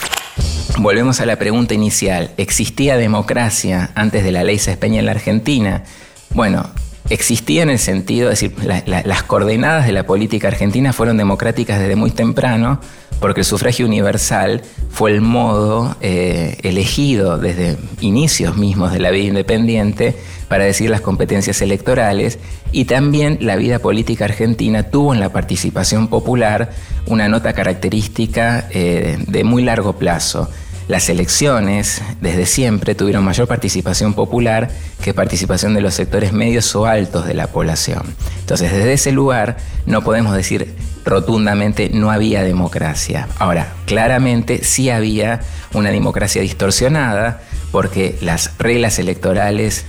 Volvemos 0.77 1.21
a 1.21 1.25
la 1.25 1.37
pregunta 1.37 1.73
inicial. 1.73 2.31
¿Existía 2.37 2.97
democracia 2.97 3.91
antes 3.95 4.23
de 4.23 4.31
la 4.31 4.43
ley 4.43 4.59
Sespeña 4.59 4.99
en 4.99 5.05
la 5.05 5.11
Argentina? 5.11 5.83
Bueno, 6.31 6.69
existía 7.09 7.63
en 7.63 7.69
el 7.69 7.79
sentido, 7.79 8.29
es 8.29 8.41
decir, 8.41 8.55
las 8.85 9.23
coordenadas 9.23 9.85
de 9.85 9.93
la 9.93 10.05
política 10.05 10.49
argentina 10.49 10.91
fueron 10.91 11.17
democráticas 11.17 11.79
desde 11.79 11.95
muy 11.95 12.11
temprano, 12.11 12.81
porque 13.19 13.41
el 13.41 13.45
sufragio 13.45 13.85
universal 13.85 14.61
fue 14.91 15.11
el 15.11 15.21
modo 15.21 15.95
eh, 16.01 16.57
elegido 16.63 17.37
desde 17.37 17.77
inicios 18.01 18.57
mismos 18.57 18.91
de 18.93 18.99
la 18.99 19.11
vida 19.11 19.25
independiente 19.25 20.15
para 20.47 20.63
decir 20.63 20.89
las 20.89 21.01
competencias 21.01 21.61
electorales 21.61 22.39
y 22.71 22.85
también 22.85 23.37
la 23.41 23.55
vida 23.55 23.79
política 23.79 24.25
argentina 24.25 24.83
tuvo 24.83 25.13
en 25.13 25.19
la 25.19 25.29
participación 25.29 26.07
popular 26.07 26.71
una 27.07 27.27
nota 27.27 27.53
característica 27.53 28.67
eh, 28.71 29.17
de 29.27 29.43
muy 29.43 29.63
largo 29.63 29.93
plazo. 29.93 30.49
Las 30.87 31.09
elecciones, 31.09 32.01
desde 32.21 32.45
siempre, 32.45 32.93
tuvieron 32.93 33.23
mayor 33.23 33.47
participación 33.47 34.13
popular 34.13 34.69
que 35.01 35.13
participación 35.13 35.73
de 35.73 35.81
los 35.81 35.95
sectores 35.95 36.31
medios 36.31 36.75
o 36.75 36.85
altos 36.85 37.25
de 37.25 37.33
la 37.33 37.47
población. 37.47 38.03
Entonces, 38.41 38.71
desde 38.71 38.93
ese 38.93 39.11
lugar, 39.11 39.57
no 39.85 40.03
podemos 40.03 40.35
decir 40.35 40.75
rotundamente 41.03 41.89
no 41.89 42.11
había 42.11 42.43
democracia. 42.43 43.27
Ahora, 43.37 43.73
claramente 43.85 44.63
sí 44.63 44.89
había 44.89 45.41
una 45.73 45.91
democracia 45.91 46.41
distorsionada 46.41 47.41
porque 47.71 48.17
las 48.21 48.57
reglas 48.57 48.99
electorales 48.99 49.85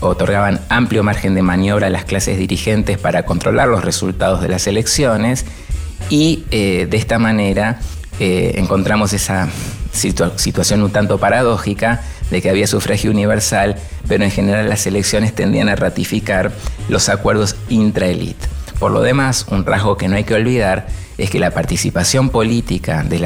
otorgaban 0.00 0.60
amplio 0.68 1.02
margen 1.02 1.34
de 1.34 1.42
maniobra 1.42 1.88
a 1.88 1.90
las 1.90 2.04
clases 2.04 2.38
dirigentes 2.38 2.98
para 2.98 3.24
controlar 3.24 3.68
los 3.68 3.84
resultados 3.84 4.42
de 4.42 4.48
las 4.48 4.66
elecciones 4.66 5.44
y 6.08 6.44
eh, 6.50 6.86
de 6.88 6.96
esta 6.96 7.18
manera 7.18 7.80
eh, 8.18 8.52
encontramos 8.56 9.12
esa 9.12 9.48
situación 9.92 10.82
un 10.82 10.90
tanto 10.90 11.18
paradójica 11.18 12.02
de 12.30 12.40
que 12.40 12.50
había 12.50 12.66
sufragio 12.66 13.10
universal, 13.10 13.76
pero 14.08 14.24
en 14.24 14.30
general 14.30 14.68
las 14.68 14.86
elecciones 14.86 15.34
tendían 15.34 15.68
a 15.68 15.76
ratificar 15.76 16.52
los 16.88 17.08
acuerdos 17.08 17.56
intraelite. 17.68 18.46
Por 18.78 18.92
lo 18.92 19.02
demás, 19.02 19.46
un 19.50 19.66
rasgo 19.66 19.96
que 19.96 20.08
no 20.08 20.16
hay 20.16 20.24
que 20.24 20.34
olvidar 20.34 20.86
es 21.18 21.28
que 21.28 21.38
la 21.38 21.50
participación 21.50 22.30
política 22.30 23.02
de, 23.02 23.18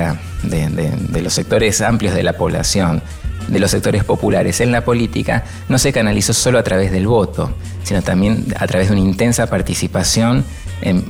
los 1.23 1.33
sectores 1.33 1.81
amplios 1.81 2.15
de 2.15 2.25
la 2.25 2.33
población, 2.33 3.03
de 3.47 3.61
los 3.61 3.71
sectores 3.71 4.03
populares 4.03 4.61
en 4.61 4.73
la 4.73 4.85
política, 4.85 5.45
no 5.69 5.79
se 5.79 5.93
canalizó 5.93 6.33
solo 6.33 6.59
a 6.59 6.65
través 6.65 6.91
del 6.91 7.07
voto, 7.07 7.55
sino 7.85 8.03
también 8.03 8.47
a 8.59 8.67
través 8.67 8.89
de 8.89 8.95
una 8.95 9.03
intensa 9.03 9.47
participación 9.47 10.45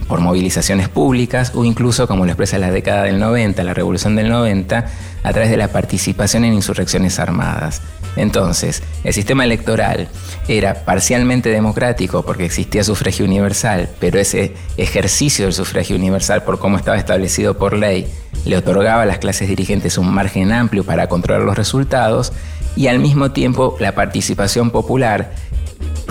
por 0.07 0.21
movilizaciones 0.21 0.89
públicas 0.89 1.53
o 1.55 1.65
incluso, 1.65 2.07
como 2.07 2.25
lo 2.25 2.31
expresa 2.31 2.59
la 2.59 2.71
década 2.71 3.05
del 3.05 3.19
90, 3.19 3.65
la 3.65 3.75
revolución 3.75 4.15
del 4.15 4.29
90, 4.29 4.87
a 5.23 5.33
través 5.33 5.51
de 5.51 5.57
la 5.57 5.69
participación 5.69 6.45
en 6.45 6.55
insurrecciones 6.55 7.19
armadas. 7.19 7.83
Entonces, 8.17 8.83
el 9.03 9.13
sistema 9.13 9.45
electoral 9.45 10.09
era 10.47 10.85
parcialmente 10.85 11.49
democrático 11.49 12.25
porque 12.25 12.45
existía 12.45 12.85
sufragio 12.85 13.25
universal, 13.25 13.89
pero 13.99 14.21
ese 14.21 14.55
ejercicio 14.77 15.47
del 15.47 15.55
sufragio 15.55 15.97
universal, 15.97 16.45
por 16.45 16.59
cómo 16.59 16.77
estaba 16.77 16.97
establecido 16.97 17.59
por 17.59 17.77
ley, 17.77 18.07
le 18.45 18.57
otorgaba 18.57 19.03
a 19.03 19.07
las 19.07 19.19
clases 19.19 19.49
dirigentes 19.49 19.99
un 19.99 20.13
margen 20.13 20.53
amplio 20.53 20.85
para 20.85 21.09
controlar 21.09 21.43
los 21.43 21.57
resultados 21.57 22.33
y 22.77 22.87
al 22.89 22.99
mismo 22.99 23.33
tiempo 23.33 23.77
la 23.81 23.95
participación 23.95 24.71
popular, 24.71 25.33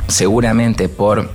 seguramente 0.07 0.89
por 0.89 1.29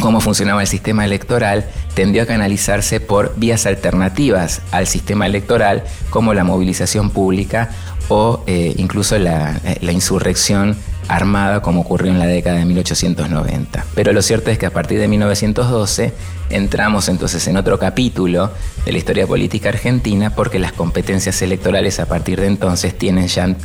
cómo 0.00 0.20
funcionaba 0.20 0.60
el 0.60 0.68
sistema 0.68 1.04
electoral, 1.04 1.64
tendió 1.94 2.22
a 2.22 2.26
canalizarse 2.26 3.00
por 3.00 3.34
vías 3.36 3.66
alternativas 3.66 4.62
al 4.70 4.86
sistema 4.86 5.26
electoral, 5.26 5.84
como 6.10 6.34
la 6.34 6.44
movilización 6.44 7.10
pública 7.10 7.70
o 8.08 8.44
eh, 8.46 8.74
incluso 8.76 9.18
la, 9.18 9.60
eh, 9.64 9.78
la 9.80 9.92
insurrección 9.92 10.76
armada 11.10 11.60
como 11.60 11.80
ocurrió 11.80 12.12
en 12.12 12.18
la 12.18 12.26
década 12.26 12.58
de 12.58 12.64
1890. 12.64 13.84
Pero 13.94 14.12
lo 14.12 14.22
cierto 14.22 14.50
es 14.50 14.58
que 14.58 14.66
a 14.66 14.70
partir 14.70 15.00
de 15.00 15.08
1912 15.08 16.12
entramos 16.50 17.08
entonces 17.08 17.46
en 17.48 17.56
otro 17.56 17.78
capítulo 17.78 18.52
de 18.84 18.92
la 18.92 18.98
historia 18.98 19.26
política 19.26 19.70
argentina 19.70 20.30
porque 20.30 20.58
las 20.58 20.72
competencias 20.72 21.42
electorales 21.42 21.98
a 21.98 22.06
partir 22.06 22.40
de 22.40 22.46
entonces 22.46 22.96
tienen 22.96 23.26
ya 23.26 23.56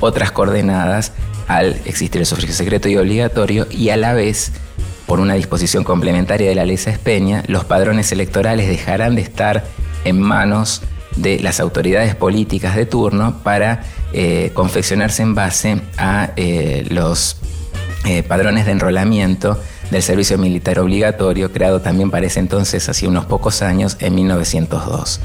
otras 0.00 0.30
coordenadas 0.30 1.12
al 1.48 1.80
existir 1.84 2.20
el 2.20 2.26
sufragio 2.26 2.54
secreto 2.54 2.88
y 2.88 2.96
obligatorio 2.96 3.66
y 3.70 3.90
a 3.90 3.96
la 3.96 4.14
vez 4.14 4.52
por 5.06 5.20
una 5.20 5.34
disposición 5.34 5.84
complementaria 5.84 6.48
de 6.48 6.54
la 6.54 6.64
ley 6.64 6.76
Espeña, 6.76 7.42
los 7.46 7.64
padrones 7.64 8.12
electorales 8.12 8.68
dejarán 8.68 9.14
de 9.14 9.22
estar 9.22 9.64
en 10.04 10.20
manos 10.20 10.82
de 11.16 11.38
las 11.40 11.60
autoridades 11.60 12.14
políticas 12.14 12.74
de 12.76 12.86
turno 12.86 13.38
para 13.42 13.82
eh, 14.12 14.50
confeccionarse 14.54 15.22
en 15.22 15.34
base 15.34 15.80
a 15.98 16.30
eh, 16.36 16.86
los 16.90 17.36
eh, 18.04 18.22
padrones 18.22 18.66
de 18.66 18.72
enrolamiento 18.72 19.60
del 19.90 20.02
servicio 20.02 20.38
militar 20.38 20.78
obligatorio, 20.78 21.52
creado 21.52 21.80
también 21.80 22.10
para 22.10 22.26
ese 22.26 22.40
entonces, 22.40 22.88
hace 22.88 23.06
unos 23.06 23.26
pocos 23.26 23.62
años, 23.62 23.98
en 24.00 24.14
1902. 24.14 25.20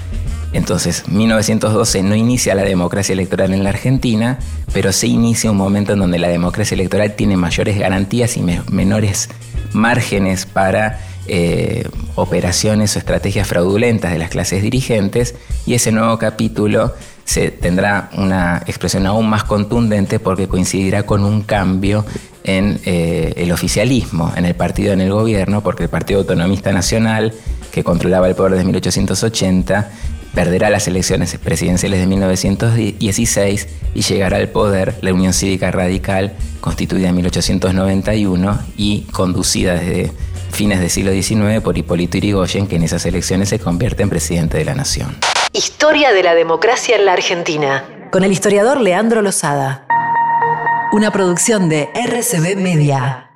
Entonces, 0.54 1.08
1912 1.08 2.04
no 2.04 2.16
inicia 2.16 2.56
la 2.56 2.64
democracia 2.64 3.14
electoral 3.14 3.54
en 3.54 3.64
la 3.64 3.70
Argentina, 3.70 4.40
pero 4.74 4.92
se 4.92 5.08
inicia 5.08 5.52
un 5.52 5.58
momento 5.58 5.94
en 5.94 6.00
donde 6.00 6.20
la 6.20 6.28
democracia 6.28 6.76
electoral 6.76 7.16
tiene 7.16 7.38
mayores 7.38 7.78
garantías 7.78 8.38
y 8.38 8.42
menores 8.42 9.30
márgenes 9.74 10.46
para 10.46 11.00
eh, 11.28 11.88
operaciones 12.16 12.96
o 12.96 13.00
estrategias 13.00 13.48
fraudulentas 13.48 14.12
de 14.12 14.18
las 14.18 14.30
clases 14.30 14.62
dirigentes 14.62 15.36
y 15.66 15.74
ese 15.74 15.92
nuevo 15.92 16.18
capítulo 16.18 16.94
se 17.26 17.52
tendrá 17.52 18.10
una 18.16 18.64
expresión 18.66 19.06
aún 19.06 19.30
más 19.30 19.44
contundente 19.44 20.20
porque 20.20 20.48
coincidirá 20.48 21.04
con 21.04 21.26
un 21.26 21.42
cambio 21.42 22.06
en 22.46 22.80
eh, 22.86 23.34
el 23.36 23.52
oficialismo, 23.52 24.32
en 24.38 24.46
el 24.46 24.56
partido 24.56 24.94
en 24.94 25.02
el 25.02 25.12
gobierno, 25.12 25.62
porque 25.62 25.84
el 25.84 25.90
Partido 25.90 26.22
Autonomista 26.22 26.72
Nacional, 26.72 27.34
que 27.72 27.84
controlaba 27.84 28.30
el 28.30 28.36
poder 28.36 28.54
desde 28.54 28.64
1880, 28.64 29.92
perderá 30.38 30.70
las 30.70 30.88
elecciones 30.88 31.36
presidenciales 31.40 32.00
de 32.00 32.06
1916 32.06 33.68
y 33.96 34.02
llegará 34.04 34.38
al 34.38 34.50
poder 34.50 34.94
la 35.02 35.12
Unión 35.12 35.34
Cívica 35.34 35.72
Radical, 35.72 36.36
constituida 36.62 37.10
en 37.10 37.16
1891 37.16 38.60
y 38.78 39.02
conducida 39.12 39.74
desde 39.74 40.12
fines 40.52 40.80
del 40.80 40.92
siglo 40.92 41.12
XIX 41.12 41.60
por 41.64 41.76
Hipólito 41.76 42.20
Yrigoyen, 42.20 42.68
que 42.68 42.76
en 42.76 42.84
esas 42.84 43.08
elecciones 43.08 43.50
se 43.50 43.58
convierte 43.58 44.04
en 44.04 44.12
presidente 44.12 44.60
de 44.60 44.66
la 44.66 44.76
nación. 44.76 45.18
Historia 45.54 46.14
de 46.14 46.22
la 46.22 46.36
democracia 46.36 46.98
en 46.98 47.06
la 47.06 47.14
Argentina, 47.14 47.84
con 48.12 48.24
el 48.24 48.32
historiador 48.32 48.80
Leandro 48.80 49.24
Lozada. 49.24 49.88
Una 50.92 51.10
producción 51.10 51.68
de 51.68 51.90
RCB 51.96 52.58
Media. 52.58 53.27